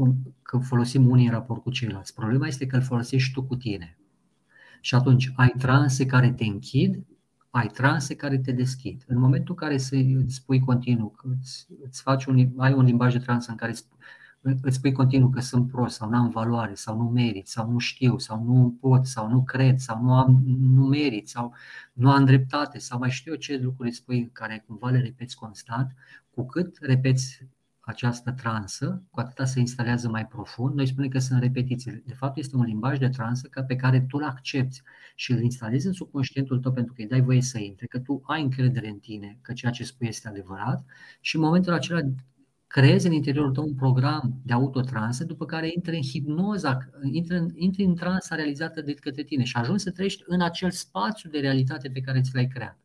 [0.43, 2.15] că folosim unii în raport cu ceilalți.
[2.15, 3.99] Problema este că îl folosești tu cu tine.
[4.81, 7.05] Și atunci ai transe care te închid
[7.51, 9.05] ai transe care te deschid.
[9.07, 13.13] În momentul în care îți spui continuu, că îți, îți faci un, ai un limbaj
[13.13, 13.75] de transă în care
[14.63, 17.79] îți spui continuu că sunt prost sau nu am valoare sau nu merit sau nu
[17.79, 21.55] știu sau nu pot sau nu cred sau nu, am, nu merit sau
[21.93, 25.95] nu am dreptate sau mai știu eu ce lucruri spui care cumva le repeți constant,
[26.31, 27.47] cu cât repeți
[27.89, 30.75] această transă, cu atâta se instalează mai profund.
[30.75, 32.03] Noi spunem că sunt repetiții.
[32.07, 34.83] De fapt, este un limbaj de transă pe care tu îl accepti
[35.15, 38.23] și îl instalezi în subconștientul tău pentru că îi dai voie să intre, că tu
[38.27, 40.85] ai încredere în tine, că ceea ce spui este adevărat
[41.21, 42.01] și în momentul acela
[42.67, 47.49] creezi în interiorul tău un program de autotransă, după care intri în hipnoza, intri în,
[47.55, 51.39] intri în transa realizată de către tine și ajungi să trăiești în acel spațiu de
[51.39, 52.79] realitate pe care ți l-ai creat.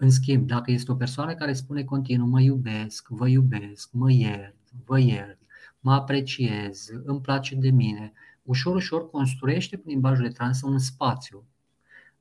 [0.00, 4.56] În schimb, dacă este o persoană care spune continuu mă iubesc, vă iubesc, mă iert,
[4.84, 5.38] vă iert,
[5.80, 11.44] mă apreciez, îmi place de mine, ușor, ușor construiește prin limbajul de transă un spațiu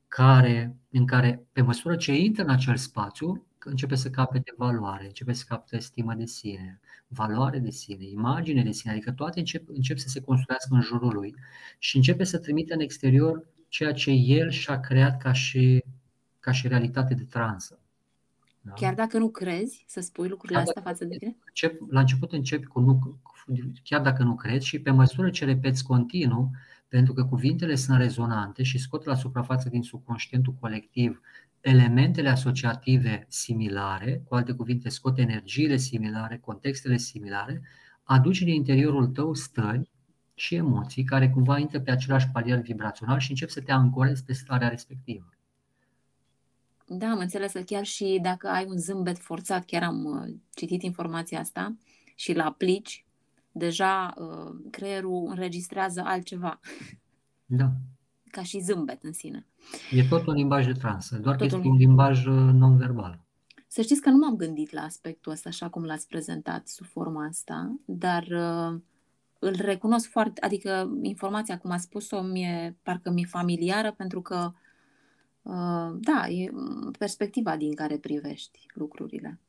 [0.08, 5.34] care, în care, pe măsură ce intră în acel spațiu, începe să capete valoare, începe
[5.34, 9.98] să capete stimă de sine, valoare de sine, imagine de sine, adică toate încep, încep
[9.98, 11.36] să se construiască în jurul lui
[11.80, 15.84] și începe să trimită în exterior ceea ce el și-a creat ca și,
[16.48, 17.80] ca și realitate de transă.
[18.62, 18.74] Da?
[18.74, 21.36] Chiar dacă nu crezi să spui lucrurile astea față de tine?
[21.48, 23.18] Încep, la început începi cu nu,
[23.84, 26.52] chiar dacă nu crezi și pe măsură ce repeți continuu,
[26.88, 31.22] pentru că cuvintele sunt rezonante și scot la suprafață din subconștientul colectiv
[31.62, 37.62] elementele asociative similare, cu alte cuvinte scot energiile similare, contextele similare,
[38.04, 39.92] aduci din interiorul tău stări
[40.34, 44.34] și emoții care cumva intră pe același palier vibrațional și încep să te ancorezi pe
[44.34, 45.30] starea respectivă.
[46.89, 50.82] Da, am înțeles că chiar și dacă ai un zâmbet forțat, chiar am uh, citit
[50.82, 51.76] informația asta
[52.15, 53.06] și îl aplici,
[53.52, 56.60] deja uh, creierul înregistrează altceva.
[57.45, 57.71] Da.
[58.36, 59.45] Ca și zâmbet în sine.
[59.91, 63.19] E tot un limbaj de transă, doar tot că este un limbaj uh, non-verbal.
[63.67, 67.26] Să știți că nu m-am gândit la aspectul ăsta așa cum l-ați prezentat sub forma
[67.26, 68.80] asta, dar uh,
[69.39, 74.67] îl recunosc foarte, adică informația, cum a spus-o, mie, parcă mi-e familiară pentru că, uh,
[75.94, 76.52] da, e
[76.98, 79.40] perspectiva din care privești lucrurile.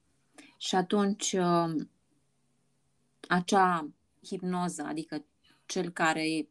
[0.57, 1.87] Și atunci, uh,
[3.29, 3.89] acea
[4.25, 5.25] hipnoză, adică
[5.67, 6.49] cel care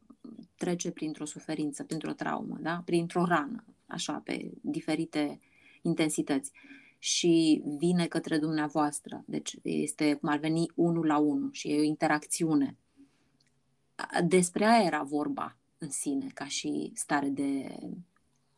[0.56, 2.82] trece printr-o suferință, printr-o traumă, da?
[2.86, 5.40] printr-o rană, așa, pe diferite
[5.82, 6.52] intensități
[7.00, 9.24] și vine către dumneavoastră.
[9.26, 12.78] Deci este cum ar veni unul la unul și e o interacțiune.
[14.28, 17.78] Despre aia era vorba în sine, ca și stare de.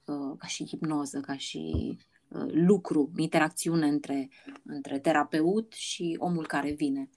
[0.10, 4.30] Uh, ca și hipnoză, ca și uh, lucru, interacțiune între,
[4.64, 7.10] între terapeut și omul care vine.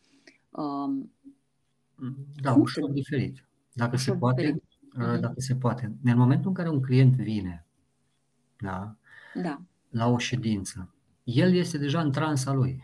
[0.51, 1.13] Um,
[2.43, 3.49] da, ușor diferit.
[3.73, 4.63] Dacă se poate, diferit.
[4.97, 5.97] Uh, dacă se poate.
[6.05, 7.67] În momentul în care un client vine
[8.57, 8.97] da,
[9.35, 9.63] da.
[9.89, 12.81] la o ședință, el este deja în transa lui.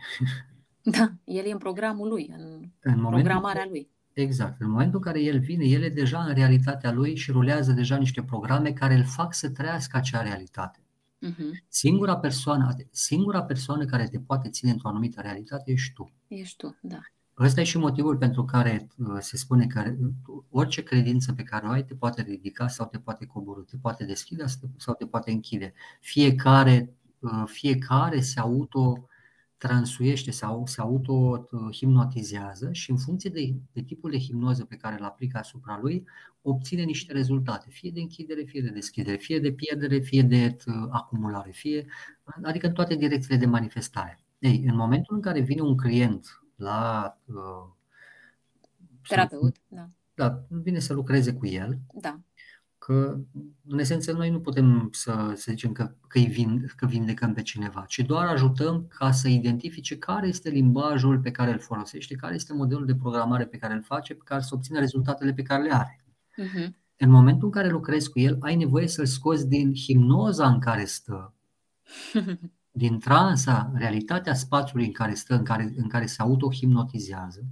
[0.81, 3.89] Da, el e în programul lui, în, în programarea lui.
[4.13, 4.61] Exact.
[4.61, 7.97] În momentul în care el vine, el e deja în realitatea lui și rulează deja
[7.97, 10.79] niște programe care îl fac să trăiască acea realitate.
[11.27, 11.65] Uh-huh.
[11.67, 16.11] Singura, persoană, singura persoană care te poate ține într-o anumită realitate ești tu.
[16.27, 16.99] Ești tu, da.
[17.39, 19.95] Ăsta e și motivul pentru care uh, se spune că
[20.49, 24.05] orice credință pe care o ai te poate ridica sau te poate coborâ, te poate
[24.05, 24.45] deschide
[24.77, 25.73] sau te poate închide.
[25.99, 29.08] Fiecare, uh, fiecare se auto
[29.59, 35.03] transuiește sau se auto-hipnotizează și în funcție de, de tipul de hipnoză pe care îl
[35.03, 36.05] aplică asupra lui,
[36.41, 40.87] obține niște rezultate, fie de închidere, fie de deschidere, fie de pierdere, fie de uh,
[40.89, 41.85] acumulare, fie,
[42.43, 44.19] adică în toate direcțiile de manifestare.
[44.39, 47.35] Ei, în momentul în care vine un client la uh,
[49.07, 49.89] terapeut, da.
[50.13, 51.79] Da, vine să lucreze cu el.
[51.93, 52.19] Da.
[52.89, 53.19] Că,
[53.67, 57.85] în esență, noi nu putem să, să zicem că, că, vin, că vindecăm pe cineva,
[57.87, 62.53] ci doar ajutăm ca să identifice care este limbajul pe care îl folosește, care este
[62.53, 65.73] modelul de programare pe care îl face, pe care să obțină rezultatele pe care le
[65.73, 66.03] are.
[66.03, 66.69] Uh-huh.
[66.97, 70.85] În momentul în care lucrezi cu el, ai nevoie să-l scoți din hipnoza în care
[70.85, 71.33] stă
[72.71, 77.45] din transa, realitatea spațiului în care stă, în care, în care se autohipnotizează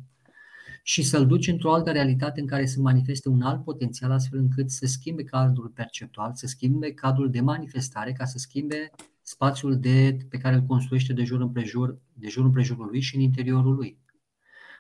[0.89, 4.69] și să-l duci într-o altă realitate în care se manifeste un alt potențial astfel încât
[4.71, 10.37] să schimbe cadrul perceptual, să schimbe cadrul de manifestare ca să schimbe spațiul de, pe
[10.37, 13.97] care îl construiește de jur împrejur, de jur împrejurul lui și în interiorul lui.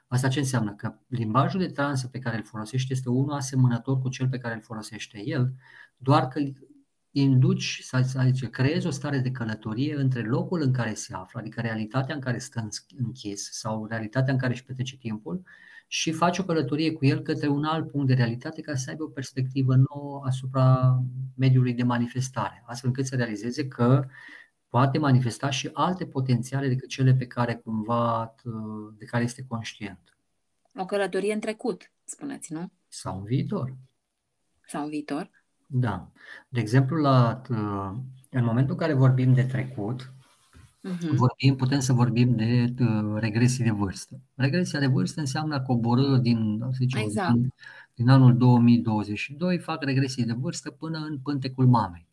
[0.07, 0.73] Asta ce înseamnă?
[0.75, 4.53] Că limbajul de transă pe care îl folosește este unul asemănător cu cel pe care
[4.53, 5.53] îl folosește el,
[5.97, 6.39] doar că
[7.11, 11.61] induci, să zice, creezi o stare de călătorie între locul în care se află, adică
[11.61, 12.67] realitatea în care stă
[12.97, 15.43] închis sau realitatea în care își petrece timpul
[15.87, 19.03] și faci o călătorie cu el către un alt punct de realitate ca să aibă
[19.03, 20.97] o perspectivă nouă asupra
[21.35, 24.05] mediului de manifestare, astfel încât să realizeze că
[24.69, 28.35] poate manifesta și alte potențiale decât cele pe care cumva
[28.97, 30.17] de care este conștient.
[30.75, 32.71] O călătorie în trecut, spuneți, nu?
[32.87, 33.75] Sau în viitor.
[34.65, 35.29] Sau în viitor.
[35.67, 36.11] Da.
[36.49, 37.41] De exemplu, la,
[38.29, 40.13] în momentul în care vorbim de trecut,
[40.91, 41.15] uh-huh.
[41.15, 42.73] vorbim, putem să vorbim de
[43.15, 44.19] regresii de vârstă.
[44.35, 47.33] Regresia de vârstă înseamnă coborâ din, să zicem, exact.
[47.33, 47.53] din,
[47.93, 52.07] din anul 2022, fac regresii de vârstă până în pântecul mamei.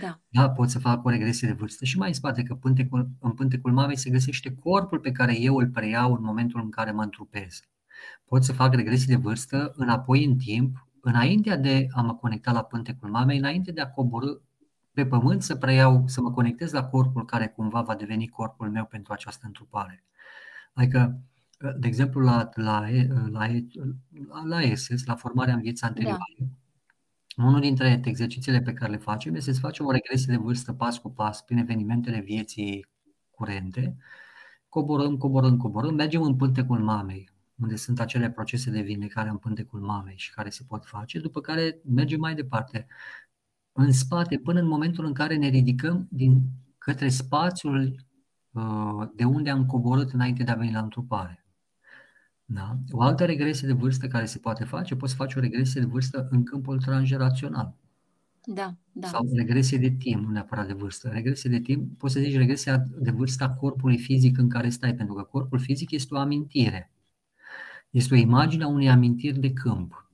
[0.00, 0.20] Da.
[0.28, 3.32] da, pot să fac o regresie de vârstă și mai în spate că pântecul, în
[3.32, 7.02] pântecul mamei se găsește corpul pe care eu îl preiau în momentul în care mă
[7.02, 7.60] întrupez.
[8.24, 12.62] Pot să fac regresii de vârstă înapoi în timp, înainte de a mă conecta la
[12.62, 14.32] pântecul mamei, înainte de a coborâ
[14.92, 18.84] pe pământ să preiau, să mă conectez la corpul care cumva va deveni corpul meu
[18.84, 20.04] pentru această întrupare.
[20.74, 21.20] Adică,
[21.78, 22.86] de exemplu, la, la,
[23.30, 23.46] la,
[24.44, 27.44] la ESES, la formarea în viața anterioară, da.
[27.44, 30.98] unul dintre exercițiile pe care le facem este să facem o regresie de vârstă pas
[30.98, 32.86] cu pas prin evenimentele vieții
[33.30, 33.96] curente,
[34.68, 37.30] coborâm, coborâm, coborâm, mergem în pântecul mamei,
[37.62, 41.40] unde sunt acele procese de vindecare în pântecul mamei și care se pot face, după
[41.40, 42.86] care mergem mai departe
[43.72, 46.42] în spate până în momentul în care ne ridicăm din
[46.78, 48.06] către spațiul
[48.50, 51.44] uh, de unde am coborât înainte de a veni la întrupare.
[52.44, 52.76] Da?
[52.90, 56.28] O altă regresie de vârstă care se poate face, poți face o regresie de vârstă
[56.30, 57.74] în câmpul transgenerațional.
[58.44, 59.08] Da, da.
[59.08, 61.08] Sau regresie de timp, nu neapărat de vârstă.
[61.08, 64.94] Regresie de timp, poți să zici regresia de vârstă a corpului fizic în care stai,
[64.94, 66.92] pentru că corpul fizic este o amintire.
[67.90, 70.09] Este o imagine a unei amintiri de câmp.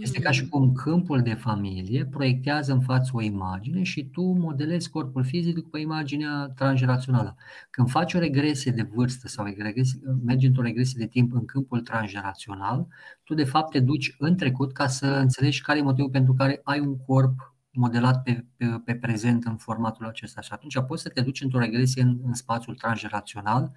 [0.00, 0.48] Este ca și mm.
[0.48, 5.78] cum câmpul de familie proiectează în față o imagine și tu modelezi corpul fizic după
[5.78, 7.36] imaginea transgenerațională.
[7.70, 11.80] Când faci o regresie de vârstă sau regresie, mergi într-o regresie de timp în câmpul
[11.80, 12.86] transgenerațional,
[13.24, 16.60] tu de fapt te duci în trecut ca să înțelegi care e motivul pentru care
[16.64, 20.40] ai un corp modelat pe, pe, pe prezent în formatul acesta.
[20.40, 23.72] Și atunci poți să te duci într-o regresie în, în spațiul transgenerațional,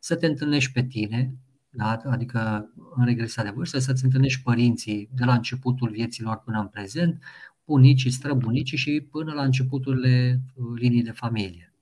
[0.00, 1.34] să te întâlnești pe tine,
[1.70, 2.00] da?
[2.04, 7.22] adică în regresia de vârstă, să-ți întâlnești părinții de la începutul vieților până în prezent,
[7.64, 11.74] bunicii, străbunicii și până la începuturile uh, linii de familie.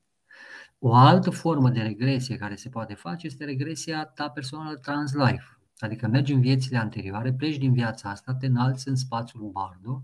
[0.79, 6.07] O altă formă de regresie care se poate face este regresia ta personală trans-life, adică
[6.07, 10.03] mergi în viețile anterioare, pleci din viața asta, te înalți în spațiul bardo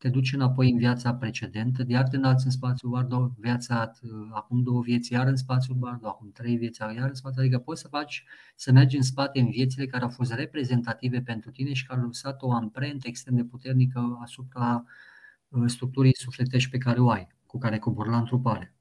[0.00, 3.92] te duci înapoi în viața precedentă, iar te înalți în spațiul Bardo, viața,
[4.32, 7.80] acum două vieți, iar în spațiul Bardo, acum trei vieți, iar în spațiul, adică poți
[7.80, 8.24] să faci,
[8.56, 12.06] să mergi în spate în viețile care au fost reprezentative pentru tine și care au
[12.06, 14.84] lăsat o amprentă extrem de puternică asupra
[15.48, 18.74] uh, structurii sufletești pe care o ai, cu care cobor la întrupare.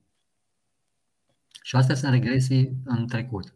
[1.62, 3.56] Și astea sunt regresii în trecut.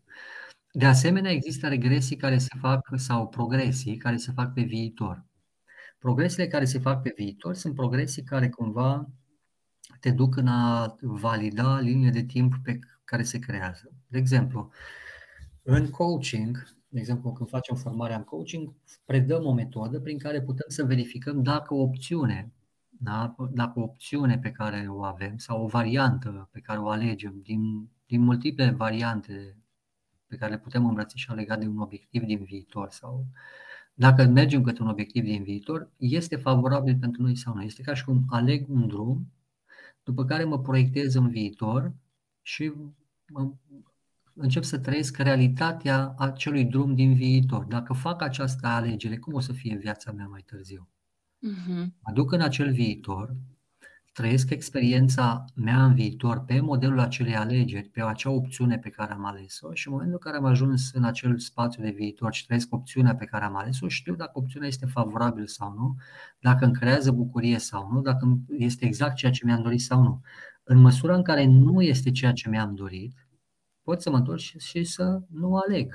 [0.72, 5.26] De asemenea, există regresii care se fac sau progresii care se fac pe viitor.
[6.04, 9.10] Progresele care se fac pe viitor sunt progresii care cumva
[10.00, 13.92] te duc în a valida liniile de timp pe care se creează.
[14.08, 14.72] De exemplu,
[15.64, 18.74] în coaching, de exemplu, când facem formarea în coaching,
[19.06, 22.52] predăm o metodă prin care putem să verificăm dacă o opțiune,
[22.90, 23.36] da?
[23.52, 27.90] dacă o opțiune pe care o avem sau o variantă pe care o alegem din,
[28.06, 29.58] din multiple variante
[30.28, 33.62] pe care le putem îmbrățișa legat de un obiectiv din viitor sau uh,
[33.94, 37.62] dacă mergem către un obiectiv din viitor, este favorabil pentru noi sau nu.
[37.62, 39.32] Este ca și cum aleg un drum,
[40.04, 41.94] după care mă proiectez în viitor
[42.42, 42.72] și
[43.28, 43.52] mă,
[44.34, 47.66] încep să trăiesc realitatea acelui drum din viitor.
[47.66, 50.90] Dacă fac această alegere, cum o să fie viața mea mai târziu?
[51.52, 51.86] Uh-huh.
[52.00, 53.36] Mă duc în acel viitor,
[54.14, 59.26] trăiesc experiența mea în viitor pe modelul acelei alegeri, pe acea opțiune pe care am
[59.26, 62.74] ales-o și în momentul în care am ajuns în acel spațiu de viitor și trăiesc
[62.74, 65.96] opțiunea pe care am ales-o, știu dacă opțiunea este favorabilă sau nu,
[66.40, 70.22] dacă îmi creează bucurie sau nu, dacă este exact ceea ce mi-am dorit sau nu.
[70.64, 73.28] În măsura în care nu este ceea ce mi-am dorit,
[73.84, 75.94] pot să mă întorc și să nu aleg.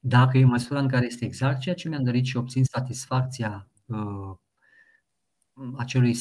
[0.00, 4.34] Dacă e măsura în care este exact ceea ce mi-am dorit și obțin satisfacția uh,
[5.76, 6.16] acelui,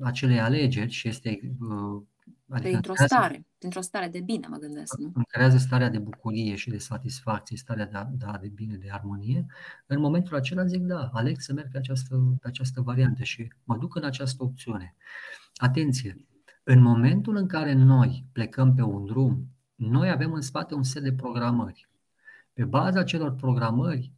[0.00, 2.02] acelei alegeri și este uh,
[2.48, 5.10] Adică dintr-o stare, dintr-o stare de bine, mă gândesc, nu?
[5.14, 9.46] Îmi creează starea de bucurie și de satisfacție, starea de, da, de bine, de armonie.
[9.86, 13.76] În momentul acela zic, da, aleg să merg pe această, pe această variantă și mă
[13.76, 14.94] duc în această opțiune.
[15.54, 16.26] Atenție!
[16.62, 21.02] În momentul în care noi plecăm pe un drum, noi avem în spate un set
[21.02, 21.88] de programări.
[22.52, 24.12] Pe baza celor programări,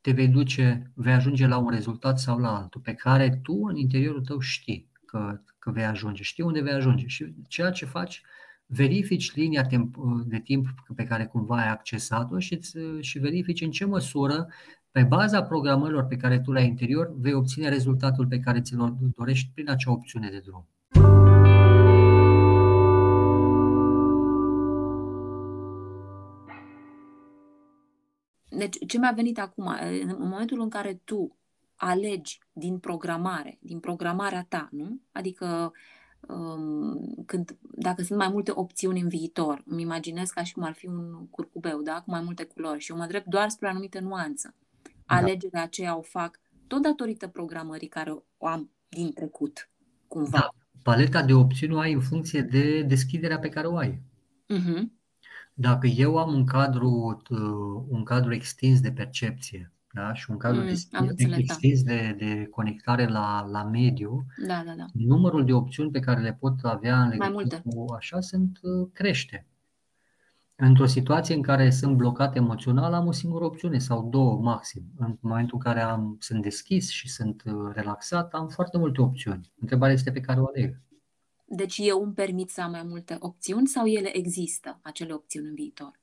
[0.00, 3.76] te vei duce, vei ajunge la un rezultat sau la altul, pe care tu în
[3.76, 8.22] interiorul tău știi că, că vei ajunge, știi unde vei ajunge și ceea ce faci,
[8.66, 9.66] verifici linia
[10.26, 10.66] de timp
[10.96, 12.60] pe care cumva ai accesat-o și,
[13.00, 14.48] și verifici în ce măsură,
[14.90, 18.96] pe baza programărilor pe care tu le ai interior, vei obține rezultatul pe care ți-l
[19.16, 20.66] dorești prin acea opțiune de drum.
[28.50, 29.66] Deci, ce mi-a venit acum,
[30.02, 31.37] în momentul în care tu
[31.78, 35.00] alegi din programare, din programarea ta, nu?
[35.12, 35.72] Adică
[36.20, 40.72] um, când, dacă sunt mai multe opțiuni în viitor, îmi imaginez ca și cum ar
[40.72, 42.00] fi un curcubeu, da?
[42.00, 44.54] cu mai multe culori și eu mă drept doar spre o anumită nuanță.
[44.82, 45.14] Da.
[45.14, 49.70] Alegerea aceea o fac tot datorită programării care o am din trecut,
[50.08, 50.38] cumva.
[50.38, 50.48] Da.
[50.82, 54.02] Paleta de opțiuni o ai în funcție de deschiderea pe care o ai.
[54.54, 54.82] Uh-huh.
[55.54, 59.72] Dacă eu am un cadru, uh, un cadru extins de percepție,
[60.06, 60.14] da?
[60.14, 61.38] și un cadru Mm, extins, am înțeles, da.
[61.38, 64.84] extins de, de conectare la, la mediu, Da, da, da.
[64.92, 67.84] numărul de opțiuni pe care le pot avea în Mai legătură multe.
[67.86, 69.46] cu așa sunt uh, crește.
[70.60, 74.82] Într-o situație în care sunt blocat emoțional, am o singură opțiune sau două maxim.
[74.98, 79.52] În momentul în care am, sunt deschis și sunt uh, relaxat, am foarte multe opțiuni.
[79.60, 80.80] Întrebarea este pe care o aleg.
[81.44, 85.54] Deci eu îmi permit să am mai multe opțiuni sau ele există, acele opțiuni în
[85.54, 86.00] viitor?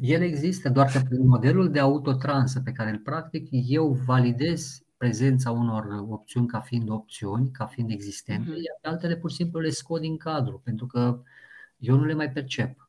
[0.00, 5.50] El există, doar că prin modelul de autotransă pe care îl practic, eu validez prezența
[5.50, 8.50] unor opțiuni ca fiind opțiuni, ca fiind existente, Mhm.
[8.50, 11.20] iar pe altele pur și simplu le scot din cadru, pentru că
[11.78, 12.88] eu nu le mai percep.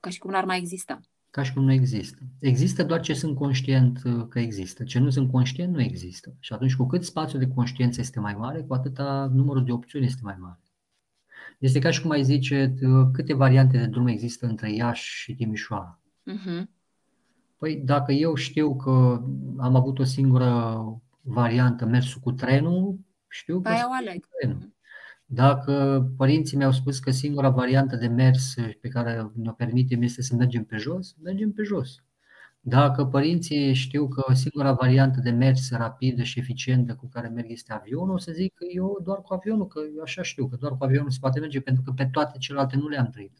[0.00, 1.00] Ca și cum n-ar mai exista.
[1.30, 2.18] ca și cum nu există.
[2.40, 4.84] Există doar ce sunt conștient uh, că există.
[4.84, 6.34] Ce nu sunt conștient, nu există.
[6.38, 10.06] Și atunci, cu cât spațiul de conștiință este mai mare, cu atâta numărul de opțiuni
[10.06, 10.60] este mai mare.
[11.58, 15.34] Este ca și cum ai zice uh, câte variante de drum există între Iași și
[15.34, 15.98] Timișoara.
[16.22, 16.70] Mhm.
[17.56, 19.22] Păi dacă eu știu că
[19.58, 20.82] am avut o singură
[21.20, 24.20] variantă, mersul cu trenul, știu că Pe aia sunt o aleg.
[24.20, 24.74] cu trenul.
[25.24, 30.34] Dacă părinții mi-au spus că singura variantă de mers pe care ne-o permitem este să
[30.34, 32.04] mergem pe jos, mergem pe jos.
[32.68, 37.72] Dacă părinții știu că singura variantă de mers rapidă și eficientă cu care merg este
[37.72, 40.76] avionul, o să zic că eu doar cu avionul, că eu așa știu, că doar
[40.76, 43.38] cu avionul se poate merge, pentru că pe toate celelalte nu le-am trăit.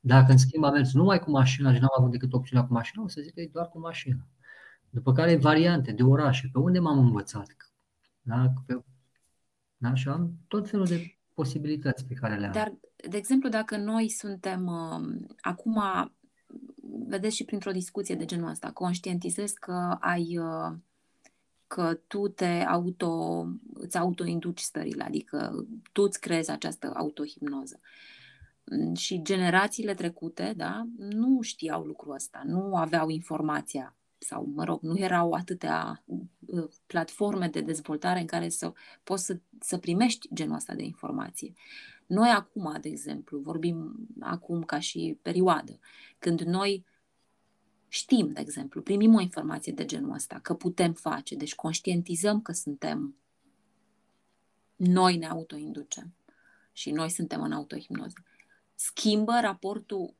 [0.00, 3.02] Dacă în schimb am mers numai cu mașina și n-am avut decât opțiunea cu mașina,
[3.02, 4.26] o să zic că e doar cu mașina.
[4.90, 7.56] După care variante de orașe, pe unde m-am învățat?
[8.22, 8.52] Da?
[8.66, 8.82] Pe,
[9.76, 9.94] da?
[9.94, 12.52] Și am tot felul de posibilități pe care le am.
[12.52, 12.72] Dar,
[13.10, 15.82] de exemplu, dacă noi suntem uh, acum,
[17.06, 20.76] vedeți și printr-o discuție de genul ăsta, conștientizezi că ai uh,
[21.68, 27.80] că tu te auto, îți autoinduci stările, adică tu îți creezi această autohipnoză.
[28.64, 34.82] Mm, Și generațiile trecute, da, nu știau lucrul ăsta, nu aveau informația sau, mă rog,
[34.82, 38.72] nu erau atâtea uh, platforme de dezvoltare în care să
[39.02, 41.52] poți să, să primești genul ăsta de informație.
[42.08, 45.78] Noi acum, de exemplu, vorbim acum ca și perioadă,
[46.18, 46.84] când noi
[47.88, 52.52] știm, de exemplu, primim o informație de genul ăsta, că putem face, deci conștientizăm că
[52.52, 53.16] suntem,
[54.76, 56.14] noi ne autoinducem
[56.72, 58.24] și noi suntem în autohipnoză.
[58.74, 60.14] Schimbă raportul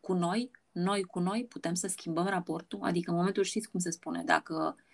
[0.00, 3.90] cu noi, noi cu noi, putem să schimbăm raportul, adică în momentul știți cum se
[3.90, 4.84] spune, dacă uh,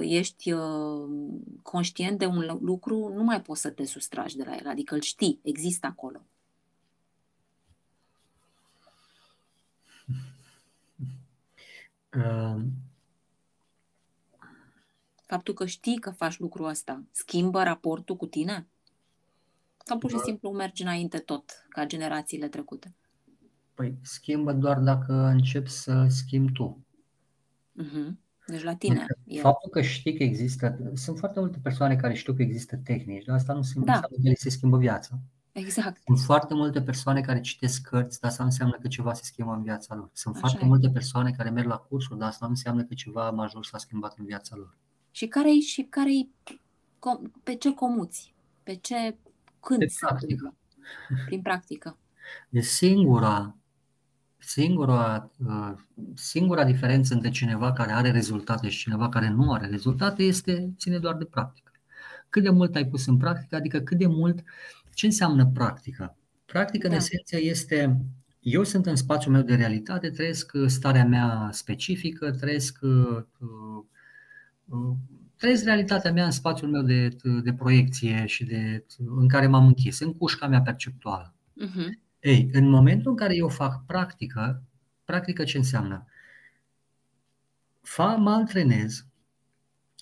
[0.00, 1.08] ești uh,
[1.62, 5.00] conștient de un lucru, nu mai poți să te sustragi de la el, adică îl
[5.00, 6.20] știi, există acolo.
[12.16, 12.62] Uh,
[15.26, 18.66] Faptul că știi că faci lucrul ăsta schimbă raportul cu tine?
[19.84, 20.22] Sau pur și Da.
[20.22, 22.94] simplu mergi înainte tot, ca generațiile trecute?
[23.74, 26.86] Păi schimbă doar dacă începi să schimbi tu.
[27.72, 28.18] Mhm.
[28.46, 28.94] Deci la tine.
[28.98, 29.40] Adică E.
[29.40, 33.36] Faptul că știi că există, sunt foarte multe persoane care știu că există tehnici, dar
[33.36, 34.00] asta nu înseamnă Da.
[34.00, 35.18] că ele se schimbă viața.
[35.52, 36.00] Exact.
[36.04, 39.52] Sunt foarte multe persoane care citesc cărți, dar asta nu înseamnă că ceva se schimbă
[39.52, 40.10] în viața lor.
[40.12, 40.68] Sunt Așa foarte e.
[40.68, 44.14] multe persoane care merg la cursuri, dar asta nu înseamnă că ceva major s-a schimbat
[44.18, 44.76] în viața lor.
[45.10, 46.10] Și care și care
[47.42, 48.34] pe ce comuți?
[48.62, 49.16] Pe ce
[49.60, 50.32] când Pe se practică.
[50.32, 50.54] întâmplă?
[51.26, 51.96] Prin practică.
[52.50, 53.56] E singura,
[54.46, 55.72] singura, uh,
[56.14, 60.98] singura diferență între cineva care are rezultate și cineva care nu are rezultate este ține
[60.98, 61.72] doar de practică.
[62.28, 64.42] Cât de mult ai pus în practică, adică cât de mult,
[64.94, 66.16] ce înseamnă practică?
[66.46, 66.98] Practică, în Da.
[66.98, 67.98] esență, este
[68.44, 73.22] eu sunt în spațiul meu de realitate, trăiesc uh, starea mea specifică, trăiesc, uh,
[74.64, 74.96] uh,
[75.36, 77.08] trăiesc realitatea mea în spațiul meu de,
[77.42, 78.84] de proiecție și de,
[79.16, 81.34] în care m-am închis, în cușca mea perceptuală.
[81.52, 82.02] Mhm.
[82.24, 84.62] Ei, în momentul în care eu fac practică,
[85.04, 86.06] practică ce înseamnă?
[87.82, 89.06] Fa, mă antrenez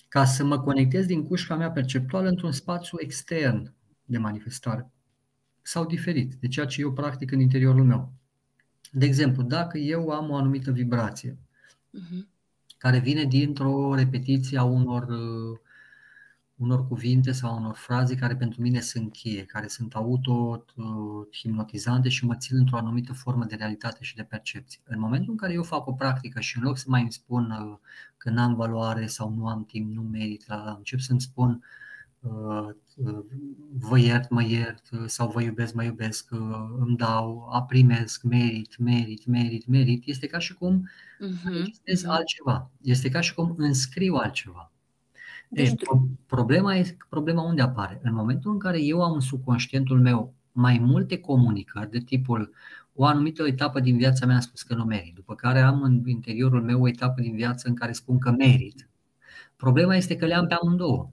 [0.07, 3.73] ca să mă conectez din cușca mea perceptuală într-un spațiu extern
[4.05, 4.91] de manifestare
[5.61, 8.13] sau diferit de ceea ce eu practic în interiorul meu.
[8.91, 11.37] De exemplu, dacă eu am o anumită vibrație
[11.91, 12.27] Mhm.
[12.77, 15.59] care vine dintr-o repetiție a unor, uh,
[16.63, 22.35] unor cuvinte sau unor fraze care pentru mine sunt cheie, care sunt auto-hipnotizante și mă
[22.35, 24.81] țin într-o anumită formă de realitate și de percepție.
[24.85, 27.51] În momentul în care eu fac o practică și în loc să mai îmi spun
[27.51, 27.77] uh,
[28.17, 31.63] că n-am valoare sau nu am timp, nu merit, la încep să-mi spun
[32.19, 33.19] uh, uh,
[33.73, 36.39] vă iert, mă iert uh, sau vă iubesc, mă iubesc, uh,
[36.79, 40.89] îmi dau, a primesc, merit, merit, merit, merit, este ca și cum
[41.19, 41.39] Mhm.
[41.43, 42.11] manifestez Mhm.
[42.11, 42.71] altceva.
[42.81, 44.71] Este ca și cum înscriu altceva.
[45.53, 47.99] Deci, E, pro- problema, e, problema unde apare?
[48.03, 52.53] În momentul în care eu am în subconștientul meu mai multe comunicări de tipul
[52.95, 56.01] o anumită etapă din viața mea am spus că nu merit, după care am în
[56.05, 58.89] interiorul meu o etapă din viață în care spun că merit.
[59.55, 61.09] Problema este că le am pe amândouă.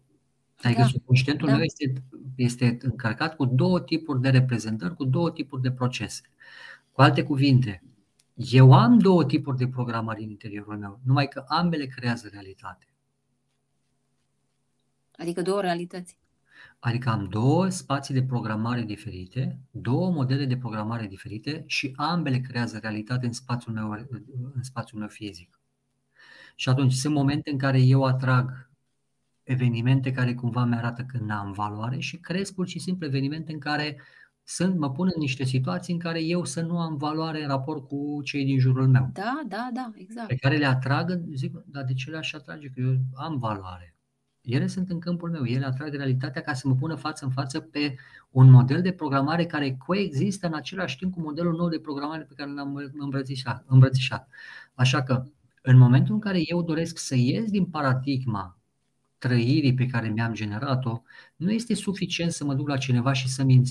[0.62, 1.54] Adică da, subconștientul da.
[1.54, 1.92] meu este,
[2.34, 6.22] este încărcat cu două tipuri de reprezentări, cu două tipuri de procese.
[6.92, 7.82] Cu alte cuvinte,
[8.34, 12.84] eu am două tipuri de programare în interiorul meu, numai că ambele creează realitate.
[15.20, 16.18] Adică două realități.
[16.78, 22.78] Adică am două spații de programare diferite, două modele de programare diferite și ambele creează
[22.78, 23.90] realitate în spațiul meu,
[24.54, 25.60] în spațiul meu fizic.
[26.54, 28.70] Și atunci sunt momente în care eu atrag
[29.42, 33.58] evenimente care cumva mi arată că n-am valoare și cresc pur și simplu evenimente în
[33.58, 34.00] care
[34.44, 37.88] sunt, mă pun în niște situații în care eu să nu am valoare în raport
[37.88, 39.10] cu cei din jurul meu.
[39.12, 40.28] Da, da, da, exact.
[40.28, 42.68] Pe care le atrag, zic, dar de ce le-aș atrage?
[42.68, 43.94] Că eu am valoare.
[44.50, 47.60] Ele sunt în câmpul meu, ele atrag realitatea ca să mă pună față în față
[47.60, 47.94] pe
[48.30, 52.34] un model de programare care coexistă în același timp cu modelul nou de programare pe
[52.36, 53.64] care l-am îmbrățișat.
[53.66, 54.28] îmbrățișat.
[54.74, 55.24] Așa că,
[55.62, 58.58] în momentul în care eu doresc să ies din paradigma
[59.18, 61.02] trăirii pe care mi-am generat-o,
[61.36, 63.62] nu este suficient să mă duc la cineva și să-mi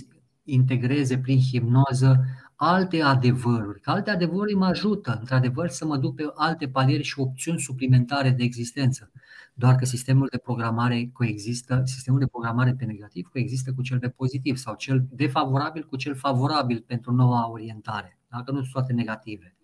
[0.44, 2.26] integreze prin hipnoză
[2.56, 3.82] alte adevăruri.
[3.82, 8.30] Că alte adevăruri mă ajută, într-adevăr, să mă duc pe alte paliere și opțiuni suplimentare
[8.30, 9.12] de existență.
[9.54, 14.10] Doar că sistemul de programare coexistă, sistemul de programare pe negativ coexistă cu cel pe
[14.10, 18.20] pozitiv sau cel defavorabil cu cel favorabil pentru noua orientare.
[18.30, 19.56] Dacă nu sunt toate negative.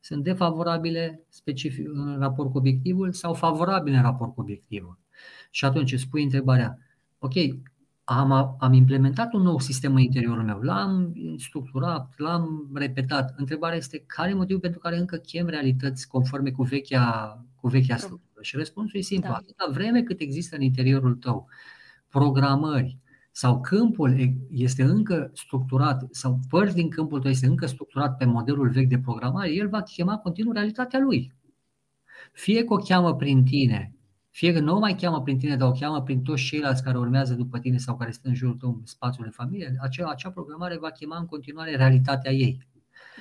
[0.00, 4.98] Sunt defavorabile specific, în raport cu obiectivul sau favorabile în raport cu obiectivul.
[5.50, 6.78] Și atunci îți pui întrebarea,
[7.18, 7.32] ok,
[8.04, 13.34] am, am implementat un nou sistem în interiorul meu, l-am structurat, l-am repetat.
[13.36, 17.96] Întrebarea este care e motivul pentru care încă chem realități conforme cu vechea, cu vechea
[17.96, 18.31] structură?
[18.42, 19.28] Și răspunsul e simplu.
[19.28, 19.34] Da.
[19.34, 21.48] Atâta vreme cât există în interiorul tău
[22.08, 22.98] programări
[23.30, 28.70] sau câmpul este încă structurat sau părți din câmpul tău este încă structurat pe modelul
[28.70, 31.34] vechi de programare, el va chema continuu realitatea lui.
[32.32, 33.96] Fie că o cheamă prin tine
[34.32, 36.98] fie că nu o mai cheamă prin tine, dar o cheamă prin toți ceilalți care
[36.98, 40.30] urmează după tine sau care stă în jurul tău în spațiul de familie, acea, acea
[40.30, 42.66] programare va chema în continuare realitatea ei.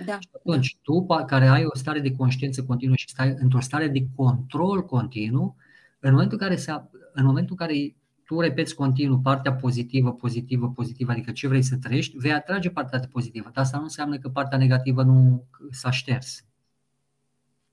[0.06, 0.80] Da, și atunci, da.
[0.82, 5.56] tu care ai o stare de conștiință continuă și stai într-o stare de control continuu,
[6.00, 6.72] în momentul în care, se,
[7.14, 11.78] în momentul în care tu repeți continuu partea pozitivă, pozitivă, pozitivă, adică ce vrei să
[11.78, 13.50] trăiești, vei atrage partea pozitivă.
[13.54, 16.46] Dar asta nu înseamnă că partea negativă nu s-a șters.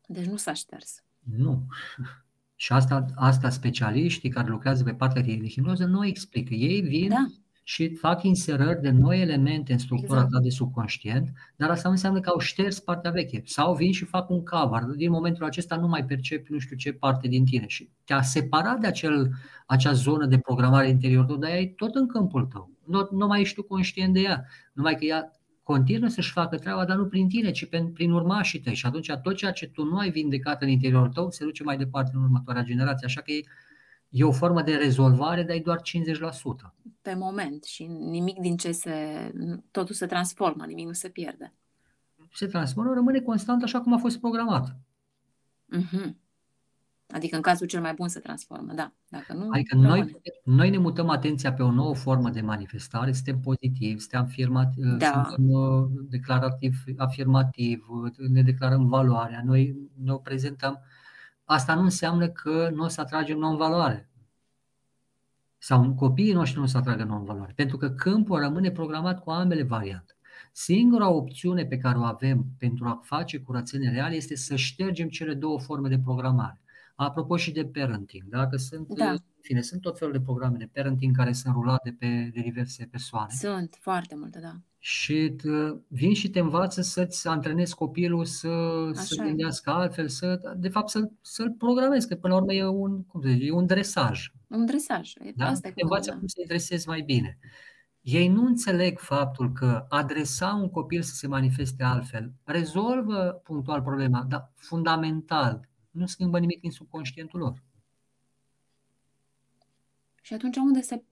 [0.06, 1.02] Deci nu s-a șters.
[1.36, 1.66] Nu.
[2.54, 6.54] Și asta, asta specialiștii care lucrează pe partea de hipnoză nu explică.
[6.54, 7.26] Ei vin da.
[7.68, 10.32] Și fac inserări de noi elemente în structura exact.
[10.32, 13.42] ta de subconștient, dar asta nu înseamnă că au șters partea veche.
[13.44, 14.82] Sau vin și fac un cover.
[14.82, 17.66] Din momentul acesta nu mai percepi nu știu ce parte din tine.
[17.66, 19.30] Și te-a separat de acel,
[19.66, 22.70] acea zonă de programare interior tău, dar ea e tot în câmpul tău.
[22.84, 24.44] Nu, nu mai ești tu conștient de ea.
[24.72, 25.30] Numai că ea
[25.62, 28.74] continuă să-și facă treaba, dar nu prin tine, ci prin, prin urmașii tăi.
[28.74, 31.76] Și atunci tot ceea ce tu nu ai vindecat în interiorul tău se duce mai
[31.76, 33.06] departe în următoarea generație.
[33.06, 33.40] Așa că e,
[34.08, 36.74] e o formă de rezolvare, dar e doar 50%.
[37.02, 38.92] Pe moment și nimic din ce se...
[39.70, 41.54] totul se transformă, nimic nu se pierde.
[42.32, 44.76] Se transformă, rămâne constant așa cum a fost programat.
[45.76, 46.14] Mm-hmm.
[47.14, 48.92] Adică în cazul cel mai bun se transformă, da.
[49.08, 53.40] Dacă nu, adică noi, noi ne mutăm atenția pe o nouă formă de manifestare, suntem
[53.40, 55.22] pozitivi, suntem, afirmat, da.
[55.24, 57.86] suntem uh, declarativ, afirmativ,
[58.28, 60.80] ne declarăm valoarea, noi ne o prezentăm.
[61.50, 64.08] Asta nu înseamnă că nu o să atragem non-valoare.
[65.58, 67.52] Sau copiii noștri nu o să atragă non-valoare.
[67.56, 70.16] Pentru că câmpul rămâne programat cu ambele variante.
[70.52, 75.34] Singura opțiune pe care o avem pentru a face curățenie reală este să ștergem cele
[75.34, 76.60] două forme de programare.
[76.94, 79.10] Apropo și de parenting, dacă sunt, da.
[79.10, 82.88] în fine, sunt tot felul de programe de parenting care sunt rulate pe de diverse
[82.90, 83.32] persoane.
[83.32, 84.60] Sunt foarte multe, da.
[84.78, 85.36] Și
[85.88, 91.10] vin și te învață să-ți antrenezi copilul să, să gândească altfel, să, de fapt să,
[91.20, 94.32] să-l programezi, că până la urmă e un, cum să zic, e un dresaj.
[94.48, 95.46] Un dresaj, da?
[95.46, 96.16] asta te învață da.
[96.16, 97.38] cum să-i dresezi mai bine.
[98.00, 104.24] Ei nu înțeleg faptul că adresa un copil să se manifeste altfel rezolvă punctual problema,
[104.28, 107.62] dar fundamental nu schimbă nimic din subconștientul lor.
[110.22, 111.02] Și atunci unde se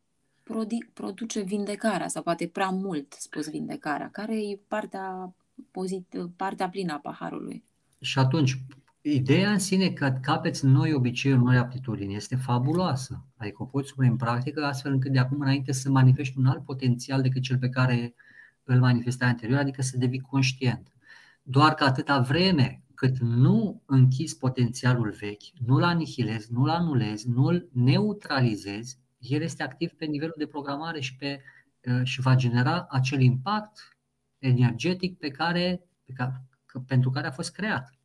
[0.93, 4.09] produce vindecarea, sau poate prea mult spus vindecarea?
[4.11, 5.35] Care e partea,
[5.71, 7.65] pozit- partea plină a paharului?
[8.01, 8.59] Și atunci,
[9.01, 13.25] ideea în sine că capeți noi obiceiuri, noi aptitudini este fabuloasă.
[13.37, 16.65] Adică o poți pune în practică astfel încât de acum înainte să manifesti un alt
[16.65, 18.15] potențial decât cel pe care
[18.65, 20.93] îl manifestai anterior, adică să devii conștient.
[21.43, 28.99] Doar că atâta vreme cât nu închizi potențialul vechi, nu-l anihilezi, nu-l anulezi, nu-l neutralizezi,
[29.29, 31.43] el este activ pe nivelul de programare și, pe,
[31.85, 33.97] uh, și va genera acel impact
[34.39, 36.43] energetic pe care, pe care,
[36.87, 37.97] pentru care a fost creat.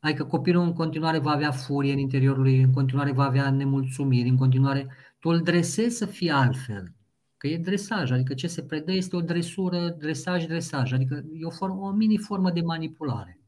[0.00, 4.28] Adică copilul în continuare va avea furie în interiorul lui, în continuare va avea nemulțumiri,
[4.28, 6.94] în continuare tu îl dresezi să fie altfel.
[7.36, 11.50] Că e dresaj, adică ce se predă este o dresură, dresaj, dresaj, adică e o,
[11.50, 13.39] formă, o mini-formă de manipulare.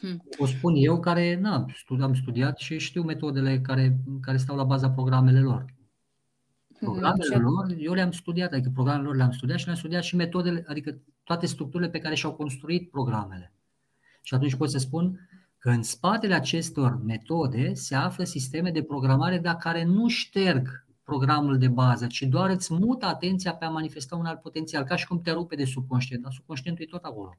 [0.00, 0.22] Hmm.
[0.38, 1.66] O spun eu care na,
[2.00, 5.64] am studiat și știu metodele care, care stau la baza programele lor.
[6.78, 7.42] Hmm, programele hmm.
[7.42, 10.98] lor, eu le-am studiat, adică programele lor le-am studiat și le-am studiat și metodele, adică
[11.24, 13.52] toate structurile pe care și-au construit programele.
[14.22, 15.28] Și atunci pot să spun
[15.58, 21.58] că în spatele acestor metode se află sisteme de programare, dar care nu șterg programul
[21.58, 25.06] de bază, ci doar îți mută atenția pe a manifesta un alt potențial, ca și
[25.06, 27.36] cum te rupe de subconștient, dar subconștientul e tot acolo.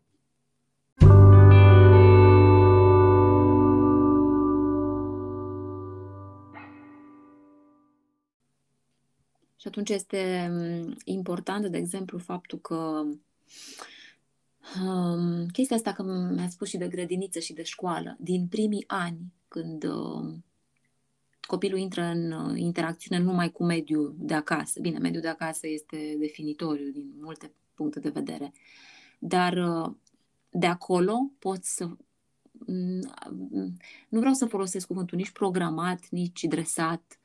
[9.60, 13.04] Și atunci este mm, important, de exemplu, faptul că
[14.84, 19.34] um, chestia asta că mi-a spus și de grădiniță și de școală, din primii ani,
[19.48, 20.34] când uh,
[21.48, 24.80] copilul intră în uh, interacțiune numai cu mediul de acasă.
[24.80, 28.54] Bine, mediul de acasă este definitoriu din multe puncte de vedere,
[29.20, 29.96] dar uh,
[30.50, 31.90] de acolo poți să
[32.66, 33.78] mm,
[34.10, 37.20] nu vreau să folosesc cuvântul nici programat, nici dresat.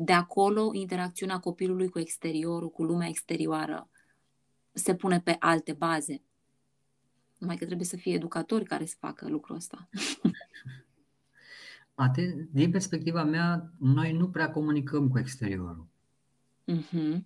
[0.00, 3.88] De acolo, interacțiunea copilului cu exteriorul, cu lumea exterioară,
[4.72, 6.22] se pune pe alte baze.
[7.38, 9.88] Numai că trebuie să fie educatori care să facă lucrul ăsta.
[12.04, 15.86] Aten- din perspectiva mea, noi nu prea comunicăm cu exteriorul.
[16.72, 17.18] Uh-huh.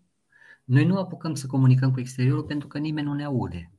[0.64, 3.70] Noi nu apucăm să comunicăm cu exteriorul pentru că nimeni nu ne aude.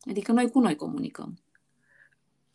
[0.00, 1.38] Adică noi cu noi comunicăm.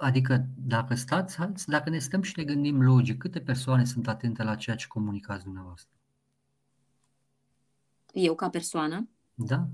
[0.04, 4.56] Adică dacă stați, dacă ne stăm și ne gândim logic, câte persoane sunt atente la
[4.56, 5.92] ceea ce comunicați dumneavoastră?
[8.14, 9.10] Eu ca persoană?
[9.34, 9.68] Da.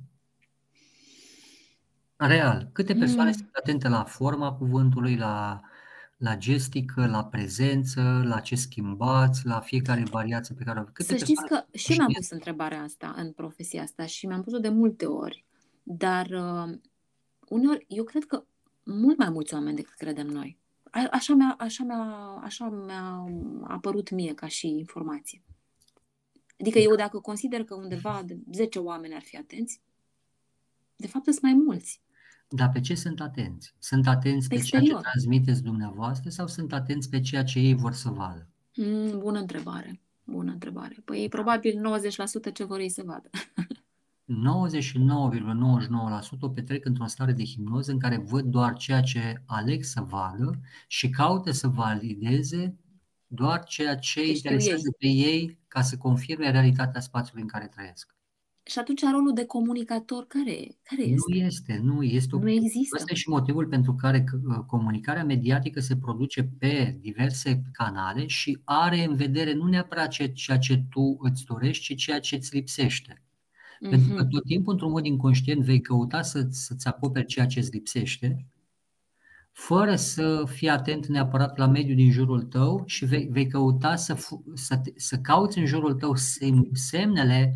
[2.15, 2.69] Real.
[2.71, 3.36] Câte persoane mm.
[3.36, 5.61] sunt atente la forma cuvântului, la
[6.17, 11.25] la gestică, la prezență, la ce schimbați, la fiecare variație pe care o Câte Să
[11.25, 15.05] știți că și mi-am pus întrebarea asta în profesia asta și mi-am pus-o de multe
[15.05, 15.45] ori,
[15.84, 16.77] dar uh,
[17.47, 18.43] uneori eu cred că
[18.89, 20.57] mult mai mulți oameni decât credem noi.
[20.91, 23.25] A, așa mi-a, așa, mi-a, așa mi-a
[23.67, 25.41] apărut mie ca și informație.
[26.59, 29.81] Adică eu dacă consider că undeva de 10 oameni ar fi atenți,
[30.95, 32.01] de fapt sunt mai mulți.
[32.49, 33.73] Dar pe ce sunt atenți?
[33.79, 37.73] Sunt atenți pe, pe ceea ce transmiteți dumneavoastră sau sunt atenți pe ceea ce ei
[37.73, 38.47] vor să vadă?
[38.75, 40.01] Mm, bună întrebare.
[40.23, 40.97] Bună întrebare.
[41.05, 41.99] Păi probabil
[42.49, 43.29] 90% ce vor ei să vadă.
[44.30, 44.34] 99,99%
[46.39, 50.59] o petrec într-o stare de hipnoză în care văd doar ceea ce aleg să vadă
[50.88, 52.77] și caută să valideze
[53.27, 58.17] doar ceea ce interesează pe ei ca să confirme realitatea spațiului în care trăiesc.
[58.63, 61.23] Și atunci rolul de comunicator care, care este?
[61.27, 62.36] Nu este, nu este.
[62.36, 62.95] Nu există.
[62.95, 68.61] Asta e și motivul pentru care uh, comunicarea mediatică se produce pe diverse canale și
[68.63, 73.23] are în vedere nu neapărat ceea ce tu îți dorești, ci ceea ce îți lipsește.
[73.80, 73.89] Mm-hmm.
[73.89, 74.30] Pentru că mhm.
[74.30, 78.45] tot timpul, într-un mod inconștient, vei căuta să, să-ți acoperi ceea ce îți lipsește,
[79.51, 84.17] fără să fii atent neapărat la mediul din jurul tău și vei, vei căuta să,
[84.53, 86.13] să, să cauți în jurul tău
[86.73, 87.53] semnele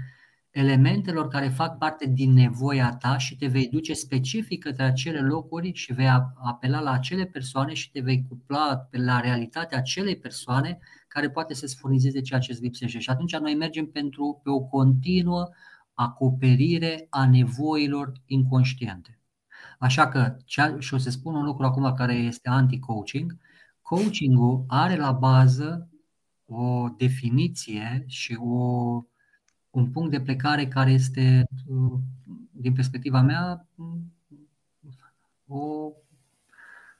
[0.51, 5.71] elementelor care fac parte din nevoia ta și te vei duce specific către acele locuri
[5.73, 6.09] și vei
[6.43, 11.75] apela la acele persoane și te vei cupla la realitatea acelei persoane care poate să-ți
[11.75, 12.99] furnizeze ceea ce îți lipsește.
[12.99, 15.49] Și atunci noi mergem pentru, pe o continuă
[15.93, 19.19] acoperire a nevoilor inconștiente.
[19.79, 20.37] Așa că,
[20.79, 23.37] și o să spun un lucru acum care este anti-coaching,
[23.81, 25.89] coachingul are la bază
[26.45, 29.03] o definiție și o
[29.73, 31.99] un punct de plecare care este, uh,
[32.51, 33.67] din perspectiva mea,
[35.47, 35.91] o,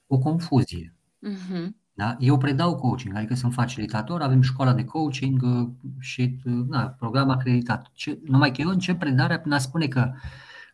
[0.07, 0.93] o confuzie.
[1.29, 1.82] Uh-huh.
[1.95, 2.15] Da?
[2.19, 5.69] Eu predau coaching, adică sunt facilitator, avem școala de coaching uh,
[5.99, 7.89] și da, program acreditat.
[7.93, 10.11] Ce, numai că eu încep predarea prin a spune că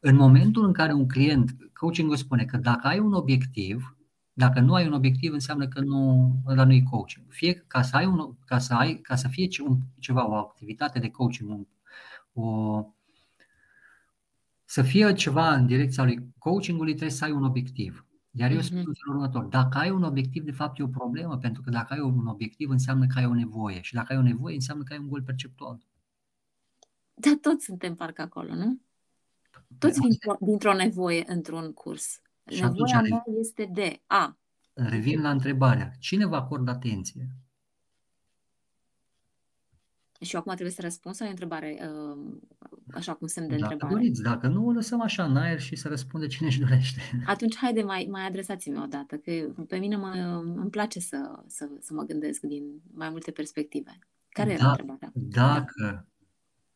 [0.01, 3.97] în momentul în care un client, coachingul spune că dacă ai un obiectiv,
[4.33, 7.25] dacă nu ai un obiectiv, înseamnă că nu, ăla nu e coaching.
[7.29, 9.47] Fie ca să ai un, ca să ai, ca să fie
[9.99, 11.65] ceva, o activitate de coaching, un
[12.33, 12.85] o,
[14.65, 18.05] să fie ceva în direcția lui coachingului, trebuie să ai un obiectiv.
[18.31, 21.37] Iar eu spun în felul următor, dacă ai un obiectiv, de fapt e o problemă,
[21.37, 23.81] pentru că dacă ai un obiectiv, înseamnă că ai o nevoie.
[23.81, 25.77] Și dacă ai o nevoie, înseamnă că ai un gol perceptual.
[27.13, 28.79] Da, toți suntem parcă acolo, nu?
[29.77, 30.09] Toți vin
[30.39, 32.21] dintr-o nevoie într-un curs.
[32.49, 34.37] Și Nevoia mea este de A.
[34.73, 37.29] Revin la întrebarea, cine vă acordă atenție?
[40.21, 42.37] Și eu acum trebuie să răspund sau e o întrebare, uh,
[42.93, 43.99] așa cum semn de Dacă întrebare?
[43.99, 47.01] doriți, dacă nu, o lăsăm așa în aer și să răspunde cine își dorește.
[47.25, 49.31] Atunci, haide, mai, mai adresați-mi o dată, că
[49.67, 50.09] pe mine mă,
[50.55, 53.99] îmi place să, să, să mă gândesc din mai multe perspective.
[54.29, 55.11] Care era Da, întrebarea?
[55.13, 56.07] dacă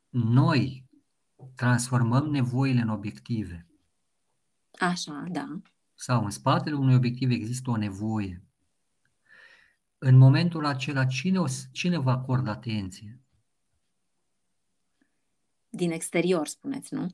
[0.10, 0.86] noi
[1.56, 3.68] transformăm nevoile în obiective
[4.80, 5.46] Așa, da.
[5.96, 8.44] sau în spatele unui obiectiv există o nevoie,
[9.98, 13.22] în momentul acela cine, o, s- cine vă acordă atenție?
[15.76, 17.08] Din exterior, spuneți, nu?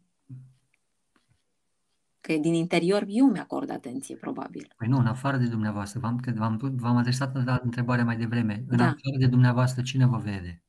[2.22, 4.74] Că din interior eu mi-acord atenție, probabil.
[4.78, 8.64] Păi nu, în afară de dumneavoastră, v-am, că v-am, v-am adresat la întrebarea mai devreme,
[8.68, 8.84] în Da.
[8.84, 10.64] afară de dumneavoastră cine vă vede?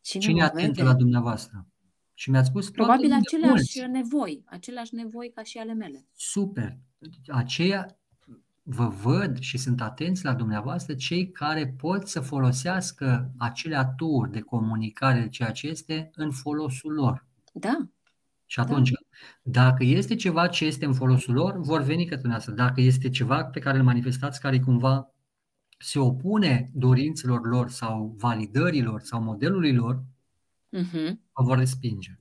[0.00, 0.82] Cine, Cine e mă atent vede?
[0.82, 1.66] la dumneavoastră?
[2.14, 3.80] Și mi-ați spus toată Probabil lumea, aceleași mulți.
[3.90, 6.06] nevoi, aceleași nevoi ca și ale mele.
[6.12, 6.78] Super.
[7.26, 7.98] Aceia
[8.66, 14.40] vă văd și sunt atenți la dumneavoastră cei care pot să folosească acele aturi de
[14.40, 17.26] comunicare, de ceea ce este, în folosul lor.
[17.52, 17.88] Da,
[18.46, 18.90] Și atunci,
[19.42, 22.54] dacă este ceva ce este în folosul lor, vor veni către dumneavoastră.
[22.54, 25.14] Dacă este ceva pe care îl manifestați care cumva
[25.78, 30.02] se opune dorințelor lor sau validărilor sau modelului lor,
[30.68, 31.20] mhm.
[31.32, 32.18] vă vor respinge.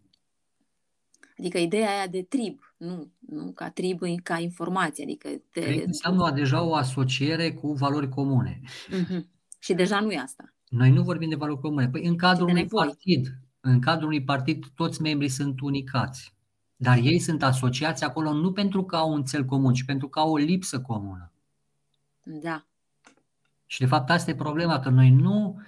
[1.39, 5.61] Adică ideea aia de trib, nu, nu ca trib ca informație, adică te...
[5.61, 8.61] Cred înseamnă deja o asociere cu valori comune.
[8.89, 9.29] Mhm.
[9.59, 10.53] Și deja nu e asta.
[10.69, 11.89] Noi nu vorbim de valori comune.
[11.89, 12.85] Păi în cadrul de unui nevoi.
[12.85, 16.33] partid, în cadrul unui partid toți membrii sunt unicați.
[16.75, 20.19] Dar ei sunt asociați acolo nu pentru că au un cel comun, ci pentru că
[20.19, 21.31] au o lipsă comună.
[22.23, 22.65] Da,
[23.65, 25.61] Și de fapt asta e problema, că noi nu,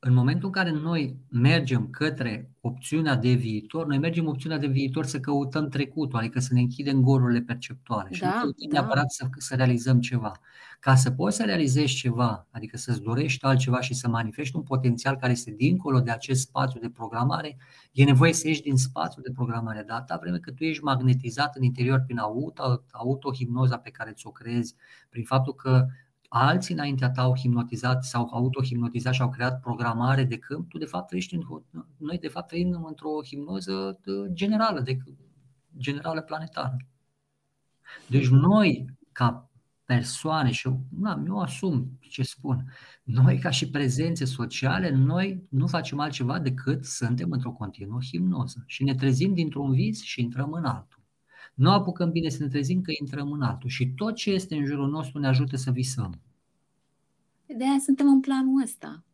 [0.00, 4.66] în momentul în care noi mergem către opțiunea de viitor, noi mergem în opțiunea de
[4.66, 8.80] viitor să căutăm trecutul, adică să ne închidem gorurile perceptuale și Da, nu căutăm da.
[8.80, 10.32] neapărat să, să realizăm ceva.
[10.80, 15.16] Ca să poți să realizezi ceva, adică să-ți dorești altceva și să manifesti un potențial
[15.16, 17.56] care este dincolo de acest spațiu de programare,
[17.92, 19.84] e nevoie să ieși din spațiul de programare.
[19.86, 24.30] Dar atâta vreme că tu ești magnetizat în interior prin auto, autohipnoza pe care ți-o
[24.30, 24.74] creezi,
[25.10, 25.86] prin faptul că
[26.28, 30.84] alții înaintea ta au hipnotizat sau autohipnotizat și au creat programare de câmp, tu de
[30.84, 31.42] fapt trăiești în,
[31.96, 34.98] noi de fapt trăim într-o hipnoză de- generală, de,
[35.78, 36.76] generală planetară.
[38.06, 39.50] Deci noi, ca
[39.84, 42.72] persoane, și eu, na, eu asum ce spun,
[43.02, 48.84] noi ca și prezențe sociale, noi nu facem altceva decât suntem într-o continuă hipnoză și
[48.84, 50.97] ne trezim dintr-un vis și intrăm în altul.
[51.58, 54.64] Nu apucăm bine să ne trezim că intrăm în altul și tot ce este în
[54.64, 56.20] jurul nostru ne ajută să visăm.
[57.46, 59.04] de aia suntem în planul ăsta.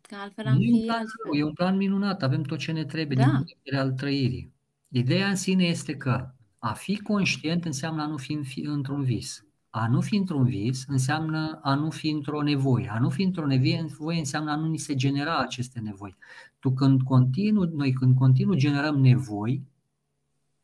[0.00, 1.16] Că altfel am Nu e un fi plan altfel.
[1.24, 3.22] rău, e un plan minunat, avem tot ce ne trebuie Da.
[3.22, 4.52] din punct de vedere al trăirii.
[4.88, 9.02] Ideea în sine este că a fi conștient înseamnă a nu fi în fi- într-un
[9.02, 9.44] vis.
[9.70, 12.88] A nu fi într-un vis înseamnă a nu fi într-o nevoie.
[12.88, 16.16] A nu fi într-o nevoie, nevoie înseamnă a nu ni se genera aceste nevoi.
[16.58, 19.62] Tu când continuu, noi când continuu generăm nevoi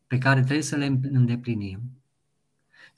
[0.07, 1.81] pe care trebuie să le îndeplinim,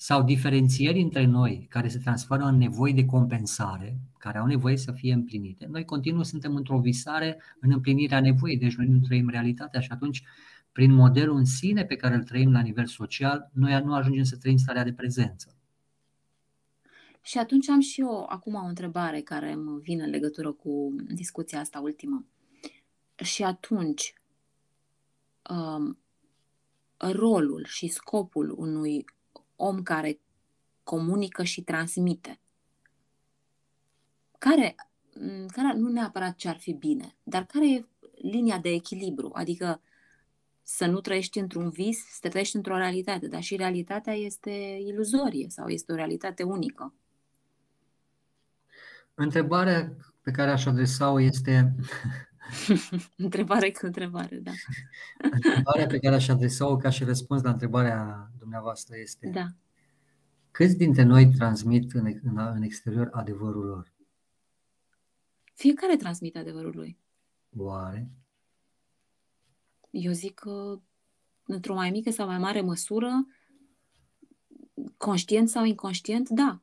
[0.00, 4.92] sau diferențieri între noi care se transformă în nevoi de compensare, care au nevoie să
[4.92, 9.80] fie împlinite, noi continuu suntem într-o visare în împlinirea nevoii, deci noi nu trăim realitatea
[9.80, 10.22] și atunci,
[10.72, 14.36] prin modelul în sine pe care îl trăim la nivel social, noi nu ajungem să
[14.36, 15.56] trăim starea de prezență.
[17.22, 21.60] Și atunci am și eu acum o întrebare care îmi vine în legătură cu discuția
[21.60, 22.26] asta ultimă.
[23.14, 24.14] Și atunci,
[25.50, 25.98] um,
[26.98, 29.04] rolul și scopul unui
[29.56, 30.20] om care
[30.82, 32.40] comunică și transmite,
[34.38, 34.74] care,
[35.14, 39.30] m, care nu neapărat ce ar fi bine, dar care e linia de echilibru?
[39.34, 39.80] Adică
[40.62, 44.50] să nu trăiești într-un vis, să trăiești într-o realitate, dar și realitatea este
[44.86, 46.94] iluzorie sau este o realitate unică.
[49.14, 51.74] Întrebarea pe care aș adresa-o este
[53.16, 54.50] Întrebare cu întrebare, da.
[55.32, 59.46] întrebarea pe care aș adresa-o ca și răspuns la întrebarea dumneavoastră este Da.
[60.50, 63.92] câți dintre noi transmit în, în, în exterior adevărul lor?
[65.54, 66.98] Fiecare transmite adevărul lui.
[67.56, 68.10] Oare?
[69.90, 70.80] Eu zic că
[71.44, 73.26] într-o mai mică sau mai mare măsură,
[74.96, 76.60] conștient sau inconștient, da.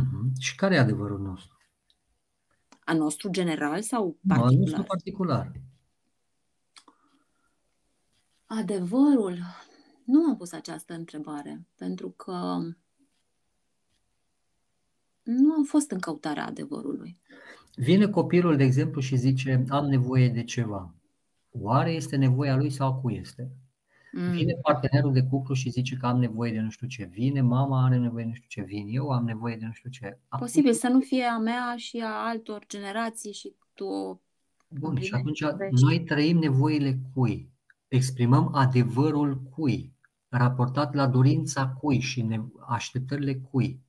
[0.00, 0.32] Uh-huh.
[0.38, 1.53] Și care e adevărul nostru?
[2.84, 5.42] A nostru general sau Nu, al nostru particular?
[5.42, 5.52] particular.
[8.46, 9.38] Adevărul.
[10.04, 12.58] Nu am pus această întrebare, pentru că
[15.22, 17.20] nu am fost în căutarea adevărului.
[17.76, 20.94] Vine copilul, de exemplu, și zice, am nevoie de ceva.
[21.50, 23.50] Oare este nevoia lui sau a cui este?
[24.16, 24.30] Mm.
[24.30, 27.04] Vine partenerul de cuplu și zice că am nevoie de nu știu ce.
[27.04, 28.62] Vine mama, are nevoie de nu știu ce.
[28.62, 30.18] Vin eu, am nevoie de nu știu ce.
[30.28, 34.20] Acum, Posibil să nu fie a mea și a altor generații și tu
[34.68, 37.48] Bun, și atunci noi trăim nevoile cui?
[37.88, 39.92] Exprimăm adevărul cui?
[40.28, 43.80] Raportat la dorința cui și așteptările cui?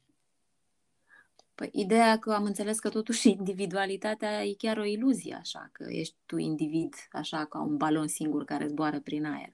[1.56, 6.16] Păi, ideea că am înțeles că totuși individualitatea e chiar o iluzie, așa, că ești
[6.26, 9.54] tu individ, așa, ca un balon singur care zboară prin aer.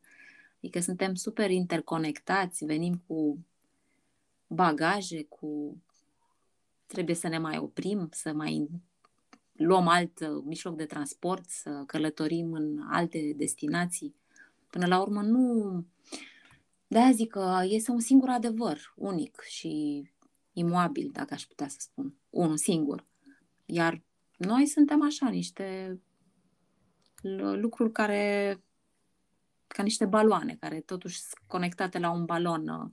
[0.64, 3.46] Adică suntem super interconectați, venim cu
[4.48, 5.78] bagaje, cu...
[6.86, 8.70] Trebuie să ne mai oprim, să mai
[9.54, 14.16] luăm alt uh, mijloc de transport, să călătorim în alte destinații.
[14.70, 15.86] Până la urmă nu...
[16.88, 20.04] De-aia zic că este un singur adevăr, unic și
[20.54, 22.14] imobil, dacă aș putea să spun.
[22.30, 23.06] Unul singur.
[23.66, 24.02] Iar
[24.38, 26.00] noi suntem așa, niște
[27.56, 28.62] lucruri care,
[29.74, 32.90] ca niște baloane, care totuși sunt conectate la un balon uh,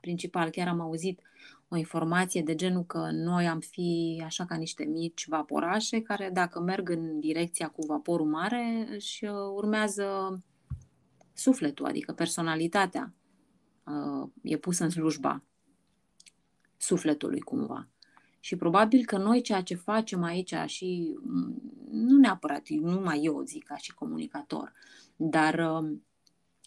[0.00, 0.50] principal.
[0.50, 1.20] Chiar am auzit
[1.68, 6.60] o informație de genul că noi am fi așa ca niște mici vaporașe care dacă
[6.60, 10.38] merg în direcția cu vaporul mare își uh, urmează
[11.32, 13.14] sufletul, adică personalitatea
[13.84, 15.42] uh, e pusă în slujba
[16.76, 17.88] sufletului cumva.
[18.40, 23.64] Și probabil că noi ceea ce facem aici și mm, nu neapărat, numai eu zic
[23.64, 24.72] ca și comunicator,
[25.16, 25.98] dar uh,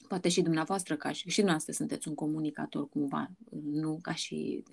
[0.07, 3.31] poate și dumneavoastră, ca și, și dumneavoastră sunteți un comunicator cumva,
[3.63, 4.63] nu ca și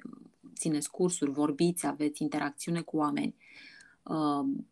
[0.54, 3.34] țineți cursuri, vorbiți, aveți interacțiune cu oameni.
[4.02, 4.62] Uh,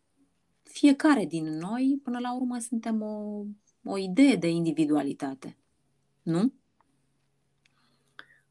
[0.63, 3.45] fiecare din noi, până la urmă, suntem o,
[3.85, 5.57] o idee de individualitate,
[6.23, 6.53] nu?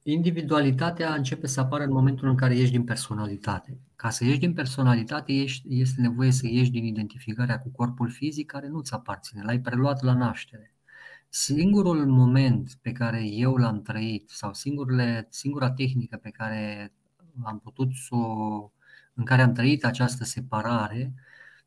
[0.03, 3.79] Individualitatea începe să apară în momentul în care ieși din personalitate.
[3.95, 5.31] Ca să ieși din personalitate,
[5.67, 10.13] este nevoie să ieși din identificarea cu corpul fizic care nu-ți aparține, l-ai preluat la
[10.13, 10.73] naștere.
[11.29, 16.93] Singurul moment pe care eu l-am trăit sau singurele, singura tehnică pe care
[17.43, 18.71] am putut să o,
[19.13, 21.13] în care am trăit această separare,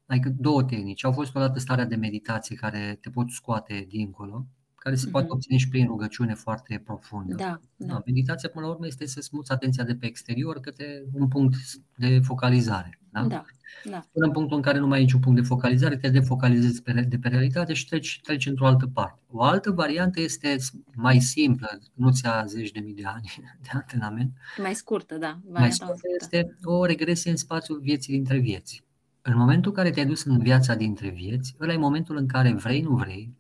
[0.07, 1.05] adică două tehnici.
[1.05, 4.47] Au fost o dată starea de meditație care te pot scoate dincolo,
[4.85, 5.35] care se poate mhm.
[5.35, 7.35] obține și prin rugăciune foarte profundă.
[7.35, 7.87] Da, da.
[7.87, 8.03] da.
[8.07, 11.57] Meditația, până la urmă, este să smuți atenția de pe exterior către un punct
[11.97, 12.99] de focalizare.
[13.11, 13.23] Da?
[13.23, 13.45] Da,
[13.85, 14.07] da.
[14.13, 17.19] Până în punctul în care nu mai ai niciun punct de focalizare, te defocalizezi de
[17.19, 19.21] pe realitate și treci, treci într-o altă parte.
[19.31, 20.57] O altă variantă este
[20.95, 23.33] mai simplă, nu ți ia zeci de mii de ani
[23.63, 24.33] de antrenament.
[24.59, 25.41] Mai scurtă, da.
[25.49, 28.85] Mai scurtă este o regresie în spațiul vieții dintre vieți.
[29.23, 32.53] În momentul în care te-ai dus în viața dintre vieți, ăla e momentul în care
[32.53, 33.35] vrei, nu vrei,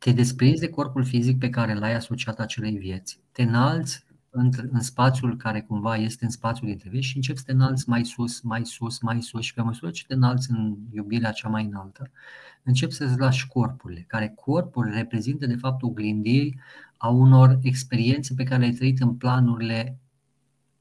[0.00, 4.80] te desprinzi de corpul fizic pe care l-ai asociat acelei vieți, te înalți în, în
[4.80, 8.40] spațiul care cumva este în spațiul dintre vieți și începi să te înalți mai sus,
[8.40, 12.10] mai sus, mai sus și pe măsură ce te înalți în iubirea cea mai înaltă,
[12.62, 16.56] începi să-ți lași corpurile, care corpul reprezintă de fapt oglindiri
[16.96, 19.98] a unor experiențe pe care le-ai trăit în planurile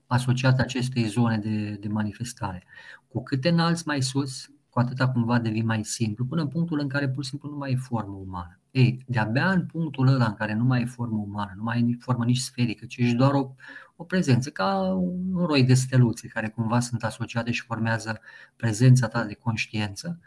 [0.07, 2.63] asociate acestei zone de, de manifestare.
[3.07, 6.79] Cu cât te înalți mai sus, cu atâta cumva devii mai simplu, până în punctul
[6.79, 8.58] în care pur și simplu nu mai e formă umană.
[8.71, 11.97] Ei, de-abia în punctul ăla în care nu mai e formă umană, nu mai e
[11.99, 13.53] formă nici sferică, ci ești doar o,
[13.95, 18.19] o prezență, ca un roi de steluțe care cumva sunt asociate și formează
[18.55, 20.19] prezența ta de conștiință,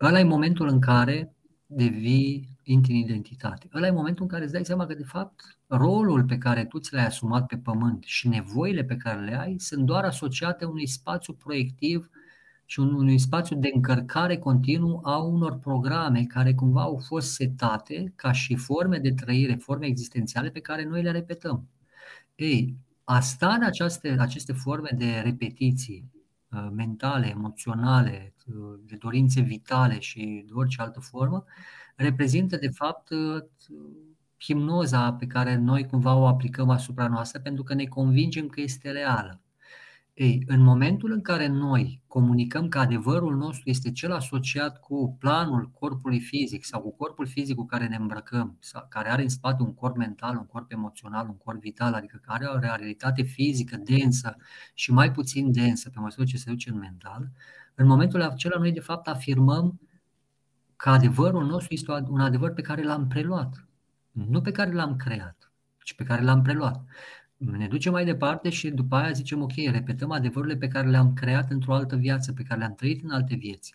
[0.00, 1.34] ăla e momentul în care
[1.66, 3.68] devii, intri în identitate.
[3.74, 6.78] Ăla e momentul în care îți dai seama că, de fapt, rolul pe care tu
[6.78, 10.86] ți l-ai asumat pe pământ și nevoile pe care le ai sunt doar asociate unui
[10.86, 12.10] spațiu proiectiv
[12.72, 18.32] și unui spațiu de încărcare continuu a unor programe care cumva au fost setate ca
[18.32, 21.68] și forme de trăire, forme existențiale pe care noi le repetăm.
[22.34, 26.10] Ei, a sta în aceste, aceste forme de repetiții
[26.50, 31.44] uh, mentale, emoționale, uh, de dorințe vitale și de orice altă formă,
[31.96, 33.42] reprezintă de fapt uh,
[34.38, 38.90] hipnoza pe care noi cumva o aplicăm asupra noastră pentru că ne convingem că este
[38.90, 39.41] reală.
[40.14, 45.70] Ei, în momentul în care noi comunicăm că adevărul nostru este cel asociat cu planul
[45.70, 49.62] corpului fizic sau cu corpul fizic cu care ne îmbrăcăm, sau care are în spate
[49.62, 53.76] un corp mental, un corp emoțional, un corp vital, adică care are o realitate fizică
[53.76, 54.36] densă
[54.74, 57.30] și mai puțin densă pe măsură ce se duce în mental,
[57.74, 59.80] în momentul acela noi de fapt afirmăm
[60.76, 63.66] că adevărul nostru este un adevăr pe care l-am preluat,
[64.10, 66.84] nu pe care l-am creat, ci pe care l-am preluat
[67.50, 71.50] ne ducem mai departe și după aia zicem, ok, repetăm adevărurile pe care le-am creat
[71.50, 73.74] într-o altă viață, pe care le-am trăit în alte vieți.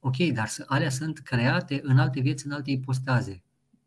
[0.00, 3.42] Ok, dar alea sunt create în alte vieți, în alte ipostaze.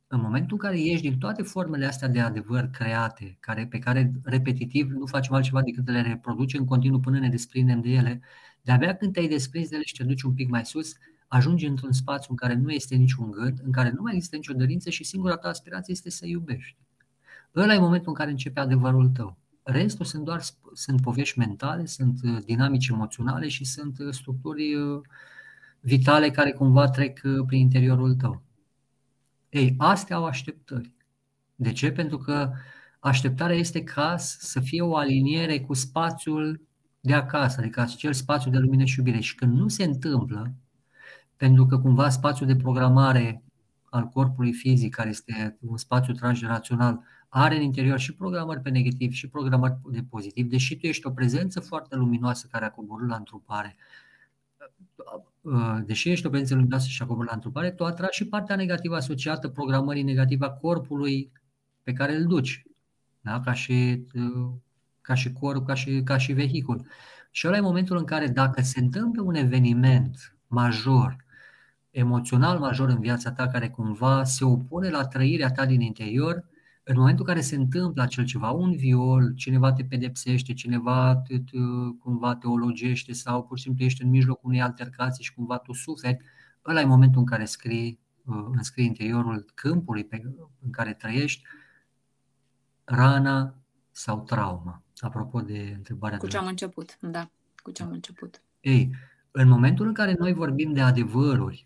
[0.08, 4.12] În momentul în care ieși din toate formele astea de adevăr create, care, pe care
[4.24, 8.22] repetitiv nu facem altceva decât le reproducem în continuu până ne desprindem de ele,
[8.62, 10.94] de-abia când te-ai desprins de ele și te duci un pic mai sus,
[11.28, 14.54] ajungi într-un spațiu în care nu este niciun gând, în care nu mai există nicio
[14.54, 16.78] dorință și singura ta aspirație este să iubești.
[17.56, 19.38] Ăla e momentul în care începe adevărul tău.
[19.64, 20.42] Restul sunt doar
[20.74, 25.02] sunt povești mentale, sunt uh, dinamici emoționale și sunt uh, structuri uh,
[25.80, 28.42] vitale care cumva trec prin interiorul tău.
[29.50, 30.92] Ei, astea au așteptări.
[31.56, 31.92] De ce?
[31.92, 32.52] Pentru că
[33.00, 36.62] așteptarea este ca să fie o aliniere cu spațiul
[37.00, 39.20] de acasă, adică acel spațiu de lumină și iubire.
[39.20, 40.54] Și când nu se întâmplă,
[41.38, 43.44] pentru că cumva spațiul de programare
[43.92, 49.12] al corpului fizic, care este un spațiu transgenerațional, are în interior și programări pe negativ
[49.12, 53.16] și programări de pozitiv, deși tu ești o prezență foarte luminoasă care a coborât la
[53.16, 53.76] întrupare,
[55.86, 58.96] deși ești o prezență luminoasă și a coborât la întrupare, tu atragi și partea negativă
[58.96, 61.32] asociată programării negative a corpului
[61.84, 62.64] pe care îl duci,
[63.22, 63.40] da?
[63.40, 64.04] ca, și,
[65.02, 66.88] ca și corp, ca și, ca și vehicul.
[67.32, 71.16] Și ăla e momentul în care dacă se întâmplă un eveniment major,
[71.92, 76.46] emoțional major în viața ta, care cumva se opune la trăirea ta din interior,
[76.84, 81.40] în momentul în care se întâmplă acel ceva, un viol, cineva te pedepsește, cineva te,
[81.40, 81.58] te,
[82.00, 85.74] cumva te ologește sau pur și simplu ești în mijlocul unei altercații și cumva tu
[85.74, 86.18] suferi,
[86.66, 90.22] ăla e momentul în care scrii, uh, înscrii interiorul câmpului pe,
[90.64, 91.44] în care trăiești
[92.84, 93.56] rana
[93.92, 94.84] sau trauma.
[94.98, 97.32] Apropo de întrebarea Cu ce am început, da,
[97.64, 98.42] cu ce am început.
[98.60, 98.96] Ei,
[99.32, 101.64] în momentul în care noi vorbim de adevăruri,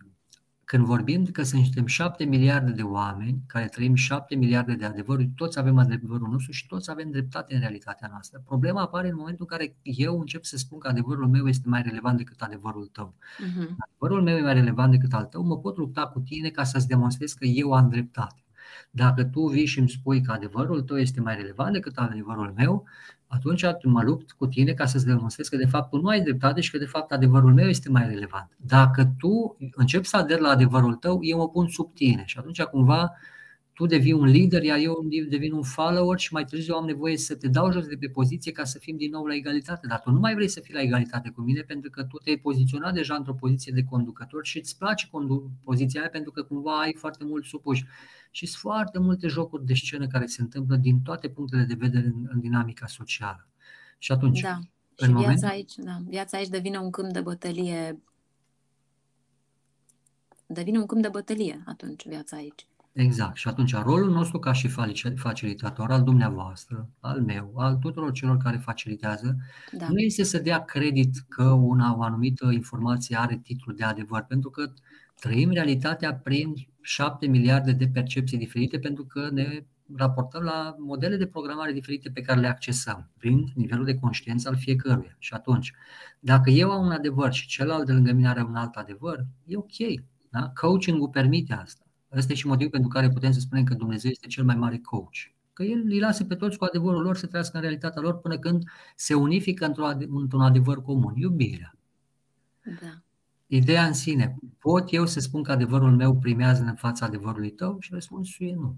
[0.66, 5.60] când vorbim că suntem șapte miliarde de oameni care trăim șapte miliarde de adevăruri, toți
[5.60, 8.42] avem adevărul nostru și toți avem dreptate în realitatea noastră.
[8.46, 11.82] Problema apare în momentul în care eu încep să spun că adevărul meu este mai
[11.82, 13.14] relevant decât adevărul tău.
[13.18, 13.76] Uh-huh.
[13.78, 16.88] Adevărul meu e mai relevant decât al tău, mă pot lupta cu tine ca să-ți
[16.88, 18.44] demonstrez că eu am dreptate.
[18.92, 22.84] Dacă tu vii și îmi spui că adevărul tău este mai relevant decât adevărul meu,
[23.36, 26.62] atunci mă lupt cu tine ca să-ți demonstrez că de fapt tu nu ai dreptate
[26.62, 28.50] și că de fapt adevărul meu este mai relevant.
[28.58, 32.62] Dacă tu începi să aderi la adevărul tău, eu mă pun sub tine și atunci
[32.62, 33.12] cumva
[33.76, 37.36] tu devii un lider, iar eu devin un follower și mai târziu am nevoie să
[37.36, 39.88] te dau jos de pe poziție ca să fim din nou la egalitate.
[39.88, 42.38] Dar tu nu mai vrei să fii la egalitate cu mine pentru că tu te-ai
[42.38, 45.10] poziționat deja într-o poziție de conducător și îți place
[45.64, 47.86] poziția aia pentru că cumva ai foarte mult supuși.
[48.32, 52.06] Și sunt foarte multe jocuri de scenă care se întâmplă din toate punctele de vedere
[52.06, 53.48] în, în dinamica socială.
[53.98, 54.60] Și atunci, da.
[54.96, 55.44] Și viața, moment...
[55.44, 58.00] aici, da, viața aici devine un câmp de bătălie
[60.48, 62.68] devine un câmp de bătălie atunci viața aici.
[62.96, 63.36] Exact.
[63.36, 64.68] Și atunci rolul nostru ca și
[65.16, 69.38] facilitator al dumneavoastră, al meu, al tuturor celor care facilitează,
[69.72, 69.88] da.
[69.90, 74.50] nu este să dea credit că una, o anumită informație are titlul de adevăr, pentru
[74.50, 74.72] că
[75.20, 79.66] trăim realitatea prin șapte miliarde de percepții diferite, pentru că ne
[79.96, 84.58] raportăm la modele de programare diferite pe care le accesăm prin nivelul de conștiință al
[84.58, 85.16] fiecăruia.
[85.20, 85.74] Și atunci,
[86.20, 89.58] dacă eu am un adevăr și celălalt de lângă mine are un alt adevăr, e
[89.58, 90.04] ok.
[90.30, 90.52] Da?
[90.54, 91.85] Coaching-ul permite asta.
[92.16, 94.78] Ăsta e și motivul pentru care putem să spunem că Dumnezeu este cel mai mare
[94.78, 95.16] coach.
[95.54, 98.38] Că El îi lasă pe toți cu adevărul lor să trăiască în realitatea lor până
[98.38, 98.64] când
[98.96, 101.76] se unifică într-un adevăr comun, iubirea.
[102.64, 103.02] Da.
[103.48, 107.78] Ideea în sine, pot eu să spun că adevărul meu primează în fața adevărului tău?
[107.80, 108.76] Și răspunsul e nu.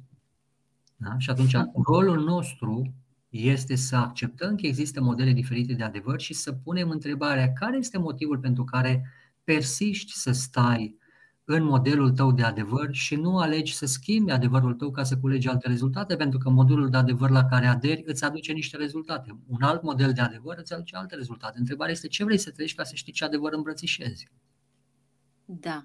[0.96, 1.18] Da?
[1.18, 2.94] Și atunci rolul nostru
[3.30, 7.98] este să acceptăm că există modele diferite de adevăr și să punem întrebarea care este
[7.98, 9.12] motivul pentru care
[9.44, 10.98] persiști să stai
[11.50, 15.48] în modelul tău de adevăr și nu alegi să schimbi adevărul tău ca să culegi
[15.48, 19.38] alte rezultate, pentru că modelul de adevăr la care aderi îți aduce niște rezultate.
[19.48, 21.60] Un alt model de adevăr îți aduce alte rezultate.
[21.60, 24.28] Întrebarea este ce vrei să treci ca să știi ce adevăr îmbrățișezi.
[25.46, 25.84] Da.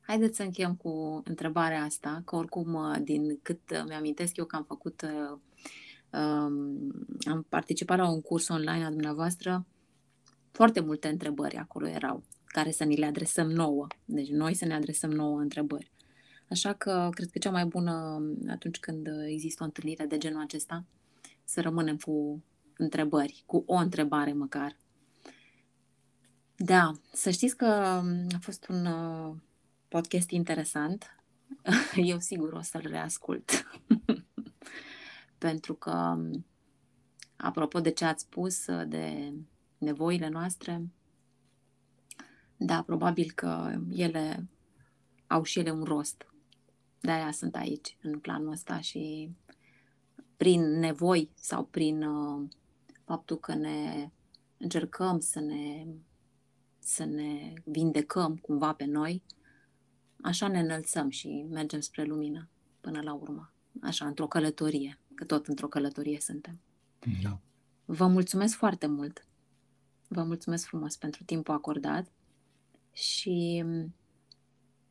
[0.00, 5.02] Haideți să încheiem cu întrebarea asta, că oricum, din cât mi-amintesc eu că am făcut,
[6.12, 6.92] um,
[7.30, 9.66] am participat la un curs online a dumneavoastră,
[10.50, 13.86] foarte multe întrebări acolo erau care să ni le adresăm nouă.
[14.04, 15.90] Deci noi să ne adresăm nouă întrebări.
[16.50, 20.84] Așa că cred că cea mai bună atunci când există o întâlnire de genul acesta,
[21.44, 22.42] să rămânem cu
[22.76, 24.76] întrebări, cu o întrebare măcar.
[26.56, 27.64] Da, să știți că
[28.34, 29.34] a fost un uh,
[29.88, 31.16] podcast interesant.
[31.96, 33.50] Eu sigur o să-l reascult.
[35.38, 36.18] Pentru că,
[37.36, 39.32] apropo de ce ați spus, de
[39.78, 40.88] nevoile noastre,
[42.58, 44.48] da, probabil că ele
[45.26, 46.26] au și ele un rost.
[47.00, 49.30] De-aia sunt aici, în planul ăsta și
[50.36, 52.48] prin nevoi sau prin uh,
[53.04, 54.10] faptul că ne
[54.56, 55.86] încercăm să ne,
[56.78, 59.22] să ne vindecăm cumva pe noi,
[60.22, 62.48] așa ne înălțăm și mergem spre lumină
[62.80, 63.52] până la urmă.
[63.82, 66.60] Așa, într-o călătorie, că tot într-o călătorie suntem.
[67.22, 67.40] Da.
[67.84, 69.26] Vă mulțumesc foarte mult.
[70.08, 72.12] Vă mulțumesc frumos pentru timpul acordat
[72.98, 73.64] și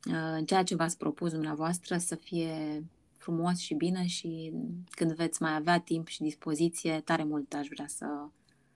[0.06, 2.84] uh, în ceea ce v-ați propus dumneavoastră să fie
[3.18, 4.54] frumos și bine și
[4.90, 8.06] când veți mai avea timp și dispoziție, tare mult aș vrea să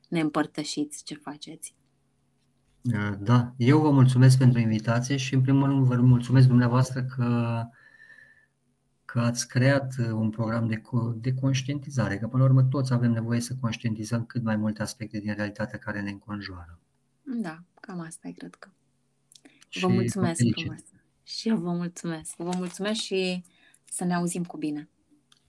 [0.07, 1.75] ne împărtășiți ce faceți.
[3.19, 7.63] Da, eu vă mulțumesc pentru invitație și în primul rând vă mulțumesc dumneavoastră că,
[9.05, 10.81] că ați creat un program de,
[11.15, 15.19] de conștientizare, că până la urmă toți avem nevoie să conștientizăm cât mai multe aspecte
[15.19, 16.79] din realitatea care ne înconjoară.
[17.23, 18.69] Da, cam asta e, cred că.
[19.79, 20.79] Vă mulțumesc frumos.
[21.23, 22.35] Și eu vă mulțumesc.
[22.35, 23.43] Vă mulțumesc și
[23.85, 24.89] să ne auzim cu bine.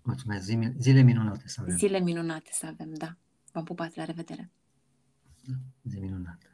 [0.03, 0.47] Mulțumesc.
[0.79, 1.77] Zile minunate să avem.
[1.77, 3.17] Zile minunate să avem, da.
[3.53, 3.95] V-am pupat.
[3.95, 4.51] La revedere.
[5.83, 6.47] Zi minunată.